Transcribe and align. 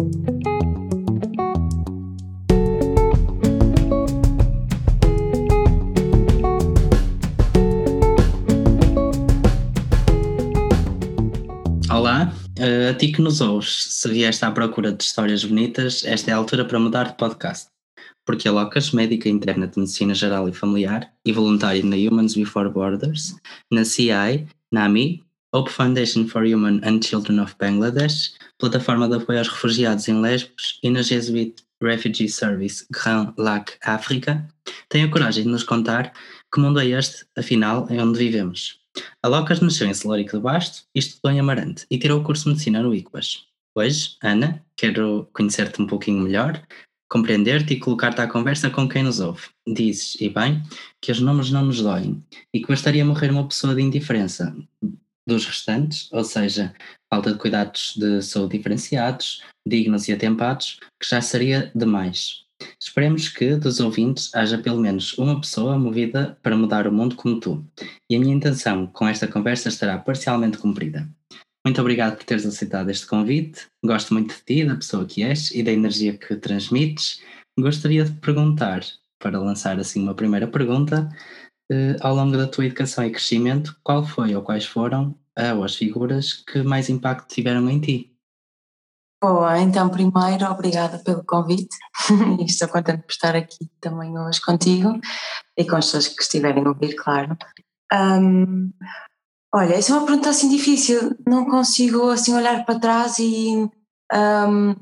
Olá, 0.00 0.12
uh, 12.58 12.90
a 12.90 12.94
ti 12.94 13.12
que 13.12 13.20
nos 13.20 13.42
ouves, 13.42 13.68
se 13.68 14.08
vieste 14.08 14.42
à 14.42 14.50
procura 14.50 14.90
de 14.90 15.02
histórias 15.04 15.44
bonitas, 15.44 16.02
esta 16.06 16.30
é 16.30 16.34
a 16.34 16.38
altura 16.38 16.64
para 16.64 16.78
mudar 16.78 17.08
de 17.08 17.16
podcast. 17.18 17.68
Porque 18.24 18.48
a 18.48 18.52
Locas, 18.52 18.92
médica 18.92 19.28
interna 19.28 19.66
de 19.66 19.78
medicina 19.78 20.14
geral 20.14 20.48
e 20.48 20.52
familiar 20.54 21.12
e 21.26 21.32
voluntária 21.32 21.84
na 21.84 21.96
Humans 21.96 22.34
Before 22.34 22.70
Borders, 22.70 23.36
na 23.70 23.84
CI, 23.84 24.46
NAMI, 24.72 25.22
Hope 25.52 25.68
Foundation 25.68 26.28
for 26.28 26.44
Human 26.44 26.80
and 26.84 27.02
Children 27.02 27.40
of 27.40 27.56
Bangladesh, 27.58 28.34
plataforma 28.56 29.08
de 29.08 29.16
apoio 29.16 29.40
aos 29.40 29.48
refugiados 29.48 30.06
em 30.06 30.20
Lesbos 30.20 30.78
e 30.80 30.88
na 30.88 31.02
Jesuit 31.02 31.56
Refugee 31.82 32.28
Service 32.28 32.86
Grand 32.88 33.34
Lac 33.36 33.72
África, 33.82 34.48
tem 34.88 35.02
a 35.02 35.10
coragem 35.10 35.42
de 35.42 35.50
nos 35.50 35.64
contar 35.64 36.12
que 36.52 36.60
mundo 36.60 36.78
é 36.78 36.86
este, 36.86 37.26
afinal, 37.36 37.88
em 37.90 38.00
onde 38.00 38.16
vivemos. 38.16 38.78
A 39.24 39.26
Locas 39.26 39.60
nasceu 39.60 39.88
em 39.88 39.94
Celórico 39.94 40.36
de 40.36 40.42
Basto 40.42 40.84
e 40.94 41.00
estudou 41.00 41.32
em 41.32 41.40
Amarante 41.40 41.84
e 41.90 41.98
tirou 41.98 42.20
o 42.20 42.24
curso 42.24 42.44
de 42.44 42.50
Medicina 42.50 42.80
no 42.80 42.94
ICBAS. 42.94 43.44
Hoje, 43.74 44.16
Ana, 44.22 44.64
quero 44.76 45.28
conhecer-te 45.32 45.82
um 45.82 45.86
pouquinho 45.86 46.22
melhor, 46.22 46.62
compreender-te 47.08 47.74
e 47.74 47.80
colocar-te 47.80 48.20
à 48.20 48.28
conversa 48.28 48.70
com 48.70 48.88
quem 48.88 49.02
nos 49.02 49.18
ouve. 49.18 49.48
Dizes, 49.66 50.16
e 50.20 50.28
bem, 50.28 50.62
que 51.00 51.10
os 51.10 51.20
nomes 51.20 51.50
não 51.50 51.64
nos 51.64 51.82
doem 51.82 52.22
e 52.54 52.60
que 52.60 52.68
bastaria 52.68 53.04
morrer 53.04 53.32
uma 53.32 53.48
pessoa 53.48 53.74
de 53.74 53.82
indiferença 53.82 54.56
dos 55.30 55.46
restantes, 55.46 56.08
ou 56.12 56.24
seja, 56.24 56.74
falta 57.12 57.32
de 57.32 57.38
cuidados 57.38 57.94
de 57.96 58.20
saúde 58.20 58.58
diferenciados, 58.58 59.42
dignos 59.66 60.08
e 60.08 60.12
atempados, 60.12 60.78
que 61.00 61.08
já 61.08 61.20
seria 61.20 61.70
demais. 61.74 62.44
Esperemos 62.78 63.28
que 63.28 63.56
dos 63.56 63.80
ouvintes 63.80 64.34
haja 64.34 64.58
pelo 64.58 64.80
menos 64.80 65.16
uma 65.16 65.40
pessoa 65.40 65.78
movida 65.78 66.38
para 66.42 66.56
mudar 66.56 66.86
o 66.86 66.92
mundo 66.92 67.16
como 67.16 67.40
tu. 67.40 67.64
E 68.10 68.16
a 68.16 68.20
minha 68.20 68.34
intenção 68.34 68.86
com 68.86 69.08
esta 69.08 69.26
conversa 69.26 69.68
estará 69.68 69.96
parcialmente 69.98 70.58
cumprida. 70.58 71.08
Muito 71.64 71.80
obrigado 71.80 72.16
por 72.16 72.24
teres 72.24 72.44
aceitado 72.44 72.90
este 72.90 73.06
convite. 73.06 73.66
Gosto 73.84 74.12
muito 74.14 74.34
de 74.34 74.42
ti, 74.42 74.64
da 74.64 74.76
pessoa 74.76 75.06
que 75.06 75.22
és 75.22 75.50
e 75.50 75.62
da 75.62 75.72
energia 75.72 76.16
que 76.16 76.36
transmites. 76.36 77.20
Gostaria 77.58 78.04
de 78.04 78.12
perguntar, 78.12 78.82
para 79.18 79.38
lançar 79.38 79.78
assim 79.78 80.02
uma 80.02 80.14
primeira 80.14 80.46
pergunta, 80.46 81.08
ao 82.00 82.14
longo 82.14 82.36
da 82.36 82.46
tua 82.46 82.66
educação 82.66 83.04
e 83.04 83.10
crescimento, 83.10 83.76
qual 83.82 84.04
foi 84.04 84.34
ou 84.34 84.42
quais 84.42 84.64
foram 84.64 85.14
as 85.36 85.76
figuras 85.76 86.32
que 86.32 86.62
mais 86.62 86.88
impacto 86.88 87.32
tiveram 87.32 87.68
em 87.70 87.80
ti? 87.80 88.10
Boa, 89.22 89.58
então 89.58 89.90
primeiro 89.90 90.46
obrigada 90.50 90.98
pelo 90.98 91.22
convite 91.24 91.76
e 92.40 92.44
estou 92.44 92.68
contente 92.68 93.02
por 93.02 93.10
estar 93.10 93.36
aqui 93.36 93.70
também 93.78 94.18
hoje 94.18 94.40
contigo 94.40 94.98
e 95.56 95.64
com 95.66 95.76
as 95.76 95.84
pessoas 95.86 96.08
que 96.08 96.22
estiverem 96.22 96.64
a 96.64 96.68
ouvir, 96.70 96.94
claro. 96.94 97.36
Um, 97.92 98.72
olha, 99.54 99.74
essa 99.74 99.92
é 99.92 99.96
uma 99.96 100.06
pergunta 100.06 100.30
assim 100.30 100.48
difícil, 100.48 101.14
não 101.28 101.44
consigo 101.44 102.08
assim 102.08 102.32
olhar 102.34 102.64
para 102.64 102.80
trás 102.80 103.18
e 103.18 103.68
um, 104.10 104.74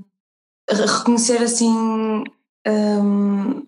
reconhecer 0.70 1.42
assim 1.42 1.74
um, 2.66 3.66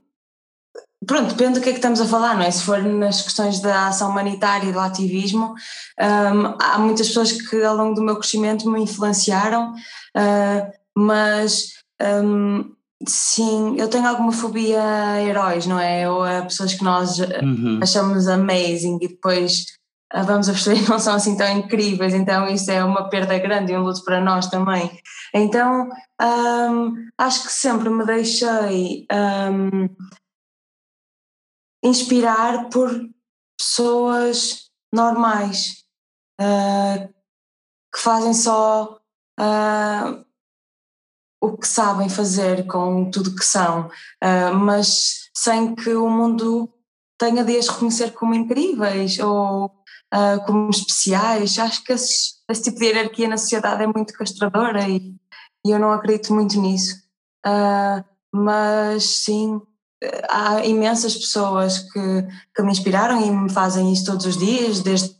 pronto, 1.06 1.34
depende 1.34 1.58
do 1.58 1.62
que 1.62 1.70
é 1.70 1.72
que 1.72 1.78
estamos 1.78 2.00
a 2.00 2.06
falar, 2.06 2.34
não 2.34 2.42
é? 2.42 2.50
Se 2.50 2.62
for 2.62 2.82
nas 2.82 3.22
questões 3.22 3.60
da 3.60 3.88
ação 3.88 4.10
humanitária 4.10 4.68
e 4.68 4.72
do 4.72 4.80
ativismo, 4.80 5.54
um, 5.98 6.56
há 6.60 6.78
muitas 6.78 7.08
pessoas 7.08 7.32
que 7.32 7.62
ao 7.62 7.76
longo 7.76 7.94
do 7.94 8.02
meu 8.02 8.16
crescimento 8.16 8.70
me 8.70 8.82
influenciaram, 8.82 9.72
uh, 9.72 10.72
mas 10.96 11.72
um, 12.02 12.72
sim, 13.06 13.76
eu 13.78 13.88
tenho 13.88 14.06
alguma 14.06 14.32
fobia 14.32 14.82
a 14.82 15.22
heróis, 15.22 15.66
não 15.66 15.80
é? 15.80 16.08
Ou 16.08 16.22
a 16.22 16.42
pessoas 16.42 16.74
que 16.74 16.84
nós 16.84 17.18
uhum. 17.18 17.80
achamos 17.82 18.28
amazing 18.28 18.98
e 19.00 19.08
depois 19.08 19.64
uh, 20.14 20.22
vamos 20.24 20.50
a 20.50 20.52
perceber 20.52 20.82
que 20.82 20.90
não 20.90 20.98
são 20.98 21.14
assim 21.14 21.34
tão 21.34 21.50
incríveis, 21.50 22.12
então 22.12 22.46
isso 22.46 22.70
é 22.70 22.84
uma 22.84 23.08
perda 23.08 23.38
grande 23.38 23.72
e 23.72 23.76
um 23.76 23.82
luto 23.82 24.04
para 24.04 24.20
nós 24.20 24.48
também. 24.48 24.90
Então 25.34 25.88
um, 26.20 26.94
acho 27.16 27.44
que 27.44 27.52
sempre 27.52 27.88
me 27.88 28.04
deixei 28.04 29.06
um, 29.10 29.88
inspirar 31.82 32.68
por 32.68 32.90
pessoas 33.58 34.70
normais 34.92 35.84
uh, 36.40 37.08
que 37.92 38.00
fazem 38.00 38.34
só 38.34 38.98
uh, 39.38 40.24
o 41.42 41.56
que 41.56 41.66
sabem 41.66 42.08
fazer 42.08 42.66
com 42.66 43.10
tudo 43.10 43.34
que 43.34 43.44
são, 43.44 43.86
uh, 43.86 44.54
mas 44.54 45.30
sem 45.34 45.74
que 45.74 45.94
o 45.94 46.08
mundo 46.08 46.72
tenha 47.18 47.44
de 47.44 47.56
as 47.58 47.68
reconhecer 47.68 48.12
como 48.12 48.34
incríveis 48.34 49.18
ou 49.18 49.78
como 50.44 50.70
especiais. 50.70 51.56
Acho 51.58 51.84
que 51.84 51.92
esse, 51.92 52.34
esse, 52.50 52.62
tipo 52.64 52.78
de 52.78 52.86
hierarquia 52.86 53.28
na 53.28 53.36
sociedade 53.36 53.84
é 53.84 53.86
muito 53.86 54.12
castradora 54.12 54.88
e, 54.88 55.14
e 55.64 55.70
eu 55.70 55.78
não 55.78 55.92
acredito 55.92 56.34
muito 56.34 56.60
nisso. 56.60 56.96
mas 58.32 59.04
sim, 59.04 59.60
há 60.28 60.64
imensas 60.64 61.16
pessoas 61.16 61.78
que, 61.78 62.26
que 62.54 62.62
me 62.62 62.70
inspiraram 62.70 63.20
e 63.24 63.30
me 63.30 63.50
fazem 63.50 63.92
isso 63.92 64.06
todos 64.06 64.26
os 64.26 64.36
dias, 64.36 64.80
desde, 64.80 65.14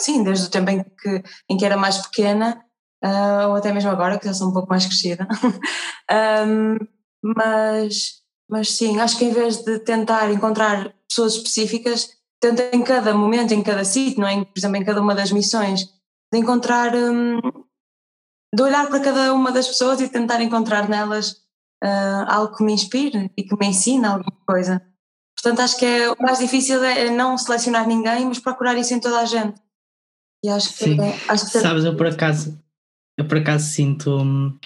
sim, 0.00 0.22
desde 0.22 0.46
o 0.46 0.50
tempo 0.50 0.70
em 0.70 0.82
que, 0.82 1.22
em 1.48 1.56
que 1.56 1.64
era 1.64 1.76
mais 1.76 1.98
pequena, 1.98 2.64
uh, 3.04 3.48
ou 3.48 3.56
até 3.56 3.72
mesmo 3.72 3.90
agora, 3.90 4.18
que 4.18 4.26
já 4.26 4.34
sou 4.34 4.48
um 4.48 4.52
pouco 4.52 4.68
mais 4.68 4.86
crescida. 4.86 5.26
um, 6.46 6.78
mas, 7.22 8.22
mas 8.48 8.70
sim, 8.70 8.98
acho 9.00 9.18
que 9.18 9.24
em 9.24 9.32
vez 9.32 9.58
de 9.58 9.78
tentar 9.80 10.30
encontrar 10.30 10.94
pessoas 11.08 11.34
específicas, 11.34 12.08
tento 12.40 12.60
em 12.74 12.82
cada 12.82 13.14
momento, 13.14 13.52
em 13.52 13.62
cada 13.62 13.84
sítio, 13.84 14.20
não 14.20 14.28
é? 14.28 14.44
por 14.44 14.58
exemplo, 14.58 14.76
em 14.76 14.84
cada 14.84 15.00
uma 15.00 15.14
das 15.14 15.30
missões, 15.30 15.84
de 16.32 16.38
encontrar, 16.38 16.94
um, 16.96 17.38
de 18.54 18.62
olhar 18.62 18.88
para 18.88 19.00
cada 19.00 19.34
uma 19.34 19.52
das 19.52 19.68
pessoas 19.68 20.00
e 20.00 20.08
tentar 20.08 20.40
encontrar 20.40 20.88
nelas 20.88 21.41
uh, 21.82 22.24
algo 22.28 22.56
que 22.56 22.64
me 22.64 22.72
inspire 22.72 23.30
e 23.36 23.42
que 23.42 23.56
me 23.58 23.66
ensine 23.66 24.04
alguma 24.04 24.36
coisa. 24.46 24.82
Portanto, 25.36 25.60
acho 25.60 25.78
que 25.78 25.84
é, 25.84 26.10
o 26.10 26.16
mais 26.20 26.38
difícil 26.38 26.82
é 26.84 27.10
não 27.10 27.36
selecionar 27.36 27.86
ninguém, 27.86 28.26
mas 28.26 28.38
procurar 28.38 28.76
isso 28.78 28.94
em 28.94 29.00
toda 29.00 29.20
a 29.20 29.24
gente. 29.24 29.60
E 30.44 30.48
acho 30.48 30.68
que, 30.70 30.84
Sim. 30.84 31.00
É, 31.00 31.18
acho 31.28 31.50
que 31.50 31.58
Sabes, 31.58 31.84
eu 31.84 31.96
por 31.96 32.06
acaso, 32.06 32.58
eu 33.18 33.26
por 33.26 33.38
acaso 33.38 33.66
sinto 33.66 34.58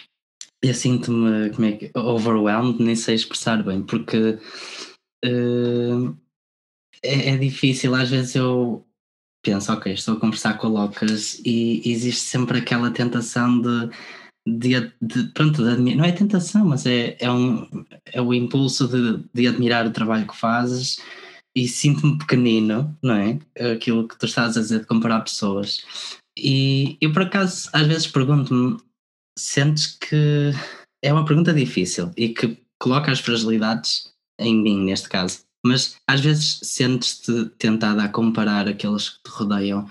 eu 0.63 0.75
sinto-me 0.75 1.51
como 1.51 1.67
é 1.67 1.73
que, 1.73 1.91
overwhelmed, 1.95 2.83
nem 2.83 2.97
sei 2.97 3.15
expressar 3.15 3.63
bem, 3.63 3.83
porque 3.83 4.39
uh, 5.25 6.17
é, 7.03 7.31
é, 7.31 7.37
difícil, 7.37 7.95
às 7.95 8.11
vezes 8.11 8.35
eu 8.35 8.85
penso, 9.45 9.73
ok, 9.73 9.93
estou 9.93 10.17
a 10.17 10.21
conversar 10.21 10.59
com 10.59 10.67
a 10.67 10.71
Locas 10.71 11.41
e 11.45 11.83
existe 11.85 12.23
sempre 12.23 12.59
aquela 12.59 12.91
tentação 12.91 13.61
de 13.61 13.91
de, 14.47 14.93
de, 15.03 15.25
pronto, 15.35 15.63
de, 15.63 15.95
não 15.97 16.05
é 16.05 16.13
tentação, 16.13 16.65
mas 16.65 16.87
é, 16.87 17.17
é, 17.19 17.31
um, 17.31 17.69
é 18.13 18.23
o 18.23 18.33
impulso 18.33 18.87
de, 18.87 19.25
de 19.35 19.49
admirar 19.49 19.87
o 19.87 19.93
trabalho 19.93 20.27
que 20.27 20.37
fazes 20.37 20.99
e 21.55 21.67
sinto-me 21.67 22.19
pequenino, 22.19 22.97
não 23.03 23.15
é? 23.15 23.39
Aquilo 23.73 24.07
que 24.07 24.17
tu 24.19 24.27
estás 24.27 24.57
a 24.57 24.61
dizer 24.61 24.81
de 24.81 24.87
comparar 24.87 25.23
pessoas. 25.23 25.85
E 26.39 26.97
eu, 27.01 27.13
por 27.13 27.23
acaso, 27.23 27.69
às 27.73 27.87
vezes 27.87 28.07
pergunto-me: 28.07 28.79
sentes 29.37 29.87
que 29.87 30.53
é 31.03 31.13
uma 31.13 31.25
pergunta 31.25 31.53
difícil 31.53 32.13
e 32.17 32.29
que 32.29 32.59
coloca 32.79 33.11
as 33.11 33.21
fragilidades 33.21 34.13
em 34.39 34.55
mim, 34.55 34.85
neste 34.85 35.09
caso, 35.09 35.41
mas 35.65 35.97
às 36.07 36.21
vezes 36.21 36.61
sentes-te 36.63 37.47
tentada 37.59 38.05
a 38.05 38.09
comparar 38.09 38.69
aqueles 38.69 39.09
que 39.09 39.23
te 39.25 39.31
rodeiam 39.31 39.89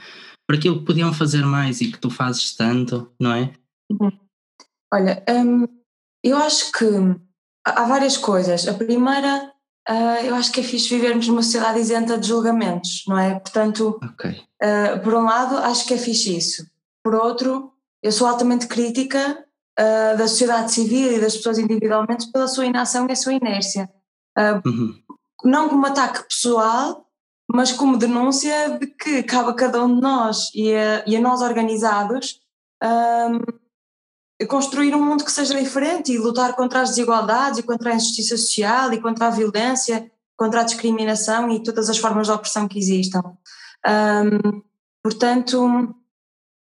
por 0.47 0.55
aquilo 0.55 0.79
que 0.79 0.85
podiam 0.85 1.11
fazer 1.11 1.43
mais 1.43 1.81
e 1.81 1.91
que 1.91 1.97
tu 1.97 2.09
fazes 2.11 2.55
tanto, 2.55 3.11
não 3.19 3.33
é? 3.33 3.51
Uhum. 3.89 4.11
Olha, 4.95 5.21
hum, 5.29 5.67
eu 6.23 6.37
acho 6.37 6.71
que 6.71 6.85
há 7.65 7.83
várias 7.83 8.15
coisas. 8.15 8.65
A 8.65 8.73
primeira, 8.73 9.51
uh, 9.89 10.23
eu 10.23 10.33
acho 10.35 10.53
que 10.53 10.61
é 10.61 10.63
fixe 10.63 10.87
vivermos 10.87 11.27
numa 11.27 11.43
sociedade 11.43 11.79
isenta 11.79 12.17
de 12.17 12.29
julgamentos, 12.29 13.03
não 13.05 13.19
é? 13.19 13.37
Portanto, 13.37 13.99
okay. 14.01 14.41
uh, 14.63 15.03
por 15.03 15.13
um 15.13 15.25
lado, 15.25 15.57
acho 15.57 15.85
que 15.85 15.95
é 15.95 15.97
fixe 15.97 16.37
isso. 16.37 16.65
Por 17.03 17.13
outro, 17.13 17.73
eu 18.01 18.09
sou 18.09 18.25
altamente 18.25 18.67
crítica 18.67 19.45
uh, 19.77 20.17
da 20.17 20.29
sociedade 20.29 20.71
civil 20.71 21.11
e 21.11 21.19
das 21.19 21.35
pessoas 21.35 21.57
individualmente 21.57 22.31
pela 22.31 22.47
sua 22.47 22.65
inação 22.65 23.05
e 23.09 23.11
a 23.11 23.15
sua 23.17 23.33
inércia. 23.33 23.89
Uhum. 24.65 24.95
Não 25.43 25.67
como 25.67 25.85
ataque 25.85 26.27
pessoal, 26.27 27.05
mas 27.51 27.71
como 27.73 27.97
denúncia 27.97 28.77
de 28.79 28.87
que 28.87 29.23
cabe 29.23 29.49
a 29.49 29.53
cada 29.53 29.83
um 29.83 29.95
de 29.95 30.01
nós 30.01 30.49
e 30.55 30.73
a, 30.73 31.03
e 31.05 31.17
a 31.17 31.21
nós 31.21 31.41
organizados 31.41 32.39
um, 32.83 33.64
construir 34.43 34.93
um 34.93 35.03
mundo 35.03 35.23
que 35.23 35.31
seja 35.31 35.57
diferente 35.57 36.11
e 36.11 36.17
lutar 36.17 36.55
contra 36.55 36.81
as 36.81 36.89
desigualdades 36.89 37.59
e 37.59 37.63
contra 37.63 37.91
a 37.91 37.95
injustiça 37.95 38.35
social 38.35 38.91
e 38.91 39.01
contra 39.01 39.27
a 39.27 39.29
violência, 39.29 40.11
contra 40.35 40.61
a 40.61 40.63
discriminação 40.63 41.49
e 41.49 41.63
todas 41.63 41.89
as 41.89 41.97
formas 41.97 42.27
de 42.27 42.33
opressão 42.33 42.67
que 42.67 42.77
existam. 42.77 43.23
Um, 43.87 44.61
portanto, 45.01 45.95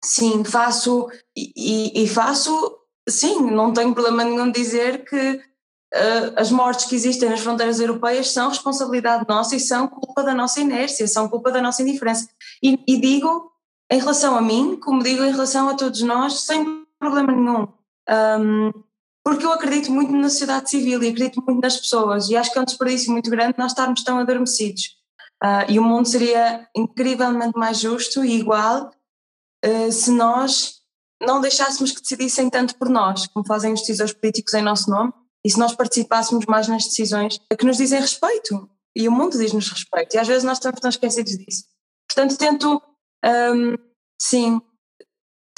sim, 0.04 0.44
faço 0.44 1.08
e, 1.34 2.02
e, 2.02 2.08
faço 2.08 2.78
sim, 3.08 3.40
não 3.50 3.72
tenho 3.72 3.94
problema 3.94 4.24
nenhum 4.24 4.50
de 4.50 4.60
dizer 4.60 5.04
que 5.04 5.32
uh, 5.36 6.32
as 6.36 6.50
mortes 6.50 6.84
que 6.84 6.94
existem 6.94 7.30
nas 7.30 7.40
fronteiras 7.40 7.80
europeias 7.80 8.30
são 8.30 8.50
responsabilidade 8.50 9.24
nossa 9.26 9.56
e 9.56 9.60
são 9.60 9.88
culpa 9.88 10.22
da 10.22 10.34
nossa 10.34 10.60
inércia, 10.60 11.08
são 11.08 11.26
culpa 11.28 11.50
da 11.50 11.62
nossa 11.62 11.82
indiferença. 11.82 12.28
E, 12.62 12.78
e 12.86 13.00
digo 13.00 13.50
em 13.90 13.98
relação 13.98 14.36
a 14.36 14.42
mim, 14.42 14.76
como 14.76 15.02
digo 15.02 15.22
em 15.22 15.30
relação 15.30 15.68
a 15.68 15.74
todos 15.74 16.02
nós, 16.02 16.40
sem 16.40 16.81
problema 17.02 17.32
nenhum. 17.32 17.68
Um, 18.08 18.72
porque 19.24 19.44
eu 19.44 19.52
acredito 19.52 19.90
muito 19.90 20.12
na 20.12 20.28
sociedade 20.28 20.70
civil 20.70 21.02
e 21.02 21.08
acredito 21.08 21.42
muito 21.46 21.60
nas 21.60 21.76
pessoas 21.76 22.28
e 22.28 22.36
acho 22.36 22.52
que 22.52 22.58
é 22.58 22.60
um 22.62 22.64
desperdício 22.64 23.12
muito 23.12 23.30
grande 23.30 23.54
nós 23.58 23.72
estarmos 23.72 24.02
tão 24.02 24.18
adormecidos. 24.18 24.96
Uh, 25.42 25.66
e 25.68 25.78
o 25.78 25.82
mundo 25.82 26.06
seria 26.06 26.68
incrivelmente 26.74 27.58
mais 27.58 27.78
justo 27.78 28.24
e 28.24 28.38
igual 28.38 28.90
uh, 29.64 29.92
se 29.92 30.10
nós 30.12 30.80
não 31.20 31.40
deixássemos 31.40 31.92
que 31.92 32.00
decidissem 32.00 32.48
tanto 32.48 32.76
por 32.76 32.88
nós, 32.88 33.26
como 33.28 33.46
fazem 33.46 33.72
os 33.72 33.80
decisores 33.80 34.12
políticos 34.12 34.54
em 34.54 34.62
nosso 34.62 34.90
nome, 34.90 35.12
e 35.44 35.50
se 35.50 35.58
nós 35.58 35.74
participássemos 35.74 36.46
mais 36.46 36.68
nas 36.68 36.84
decisões 36.84 37.40
que 37.58 37.66
nos 37.66 37.76
dizem 37.76 38.00
respeito. 38.00 38.68
E 38.94 39.08
o 39.08 39.12
mundo 39.12 39.38
diz-nos 39.38 39.68
respeito, 39.68 40.14
e 40.14 40.18
às 40.18 40.28
vezes 40.28 40.44
nós 40.44 40.58
estamos 40.58 40.80
tão 40.80 40.90
esquecidos 40.90 41.32
disso. 41.38 41.64
Portanto, 42.08 42.36
tento, 42.36 42.82
um, 43.24 43.76
sim, 44.20 44.60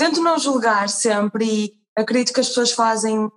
tento 0.05 0.21
não 0.21 0.39
julgar 0.39 0.87
sempre 0.91 1.47
e 1.47 1.73
acredito 1.97 2.35
que 2.35 2.41
as 2.41 2.49
pessoas 2.49 2.73
fazem 2.73 3.31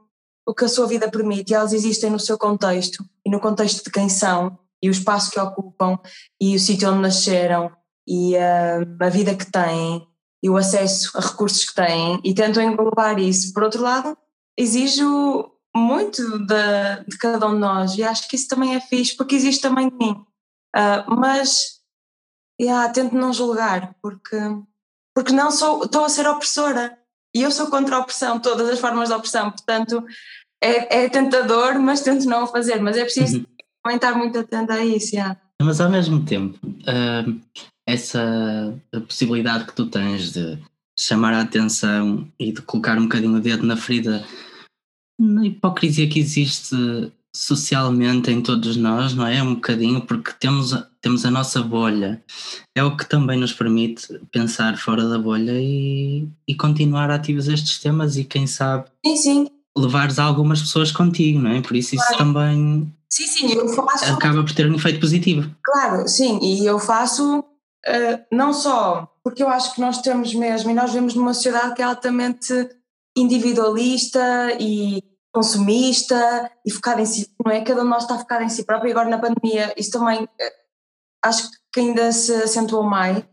o 0.46 0.54
que 0.54 0.66
a 0.66 0.68
sua 0.68 0.86
vida 0.86 1.10
permite 1.10 1.52
e 1.52 1.54
elas 1.54 1.72
existem 1.72 2.10
no 2.10 2.20
seu 2.20 2.38
contexto 2.38 3.06
e 3.26 3.32
no 3.32 3.40
contexto 3.40 3.86
de 3.86 3.90
quem 3.90 4.10
são 4.10 4.60
e 4.84 4.90
o 4.90 4.92
espaço 4.92 5.32
que 5.32 5.40
ocupam 5.40 5.98
e 6.42 6.56
o 6.56 6.60
sítio 6.60 6.92
onde 6.92 7.02
nasceram 7.02 7.72
e 8.06 8.36
uh, 8.36 8.98
a 9.00 9.10
vida 9.10 9.34
que 9.34 9.50
têm 9.50 10.06
e 10.44 10.50
o 10.50 10.58
acesso 10.58 11.18
a 11.18 11.22
recursos 11.22 11.64
que 11.64 11.74
têm 11.74 12.20
e 12.22 12.34
tento 12.34 12.60
englobar 12.60 13.18
isso. 13.18 13.54
Por 13.54 13.64
outro 13.64 13.82
lado, 13.82 14.18
exijo 14.58 15.50
muito 15.74 16.40
de, 16.40 17.06
de 17.08 17.18
cada 17.18 17.48
um 17.48 17.54
de 17.54 17.60
nós 17.60 17.98
e 17.98 18.04
acho 18.04 18.28
que 18.28 18.36
isso 18.36 18.50
também 18.50 18.76
é 18.76 18.82
fixe 18.82 19.16
porque 19.16 19.36
existe 19.36 19.62
também 19.62 19.90
de 19.90 19.96
mim. 19.96 20.12
Uh, 20.76 21.16
mas 21.16 21.78
yeah, 22.60 22.92
tento 22.92 23.16
não 23.16 23.32
julgar 23.32 23.96
porque, 24.02 24.36
porque 25.18 25.34
não 25.34 25.50
sou, 25.50 25.84
estou 25.84 26.06
a 26.06 26.10
ser 26.10 26.28
opressora 26.28 26.96
e 27.36 27.42
eu 27.42 27.50
sou 27.50 27.72
contra 27.72 27.96
a 27.96 28.00
opressão, 28.02 28.40
todas 28.40 28.70
as 28.70 28.78
formas 28.78 29.10
de 29.10 29.16
opressão, 29.16 29.50
portanto 29.50 30.06
é, 30.64 31.06
é 31.06 31.10
tentador, 31.10 31.80
mas 31.80 32.02
tento 32.02 32.26
não 32.26 32.44
o 32.44 32.48
fazer. 32.48 32.80
Mas 32.80 32.98
é 32.98 33.04
preciso 33.04 33.38
uhum. 33.38 33.46
também 33.84 33.96
estar 33.96 34.14
muito 34.14 34.38
atento 34.38 34.72
a 34.72 34.86
isso. 34.86 35.16
Yeah. 35.16 35.36
Mas 35.60 35.82
ao 35.82 35.90
mesmo 35.90 36.24
tempo, 36.24 36.60
uh, 36.64 37.42
essa 37.88 38.80
possibilidade 39.08 39.66
que 39.66 39.74
tu 39.74 39.88
tens 39.88 40.34
de 40.34 40.60
chamar 40.96 41.34
a 41.34 41.42
atenção 41.42 42.32
e 42.40 42.52
de 42.52 42.62
colocar 42.62 43.00
um 43.00 43.06
bocadinho 43.06 43.38
o 43.38 43.42
dedo 43.42 43.66
na 43.66 43.76
ferida, 43.76 44.24
na 45.20 45.48
hipocrisia 45.48 46.08
que 46.08 46.20
existe 46.20 46.76
socialmente 47.36 48.30
em 48.30 48.40
todos 48.40 48.78
nós, 48.78 49.16
não 49.16 49.26
é? 49.26 49.42
Um 49.42 49.56
bocadinho, 49.56 50.00
porque 50.00 50.32
temos, 50.40 50.74
temos 51.02 51.26
a 51.26 51.32
nossa 51.32 51.62
bolha. 51.62 52.22
É 52.76 52.84
o 52.84 52.96
que 52.96 53.08
também 53.08 53.40
nos 53.40 53.54
permite 53.54 54.08
pensar 54.32 54.78
fora 54.78 55.08
da 55.08 55.18
bolha 55.18 55.54
e, 55.54 56.28
e 56.48 56.56
continuar 56.56 57.10
ativos 57.10 57.48
estes 57.48 57.80
temas 57.80 58.18
e 58.18 58.24
quem 58.24 58.48
sabe 58.48 58.86
sim, 59.06 59.16
sim. 59.16 59.48
levares 59.78 60.20
algumas 60.20 60.62
pessoas 60.62 60.92
contigo, 60.92 61.40
não 61.40 61.52
é? 61.52 61.62
Por 61.62 61.76
isso 61.76 61.96
isso 61.96 62.18
também 62.18 62.92
sim, 63.10 63.28
sim, 63.28 63.54
eu 63.54 63.68
faço... 63.70 64.06
acaba 64.06 64.44
por 64.44 64.54
ter 64.54 64.70
um 64.70 64.76
efeito 64.76 65.00
positivo. 65.00 65.50
Claro, 65.64 66.08
sim, 66.08 66.40
e 66.42 66.66
eu 66.66 66.80
faço 66.80 67.40
uh, 67.40 68.26
não 68.32 68.54
só 68.54 69.12
porque 69.24 69.44
eu 69.44 69.50
acho 69.50 69.76
que 69.76 69.82
nós 69.82 70.02
temos 70.02 70.34
mesmo, 70.34 70.72
e 70.72 70.74
nós 70.74 70.94
vemos 70.94 71.14
numa 71.14 71.34
sociedade 71.34 71.74
que 71.76 71.82
é 71.82 71.86
altamente 71.86 72.70
individualista 73.18 74.56
e 74.58 75.04
consumista 75.34 76.50
e 76.66 76.72
focado 76.72 77.02
em 77.02 77.06
si, 77.06 77.30
não 77.46 77.52
é? 77.52 77.62
Cada 77.62 77.82
um 77.82 77.84
de 77.84 77.90
nós 77.90 78.04
está 78.04 78.18
focado 78.18 78.46
em 78.46 78.50
si 78.50 78.64
próprio 78.64 78.90
e 78.90 78.92
agora 78.92 79.10
na 79.10 79.20
pandemia 79.20 79.74
isso 79.76 79.92
também 79.92 80.28
eh, 80.40 80.54
acho 81.28 81.50
que 81.72 81.80
ainda 81.80 82.12
se 82.12 82.34
acentuou 82.34 82.84
mais 82.84 83.24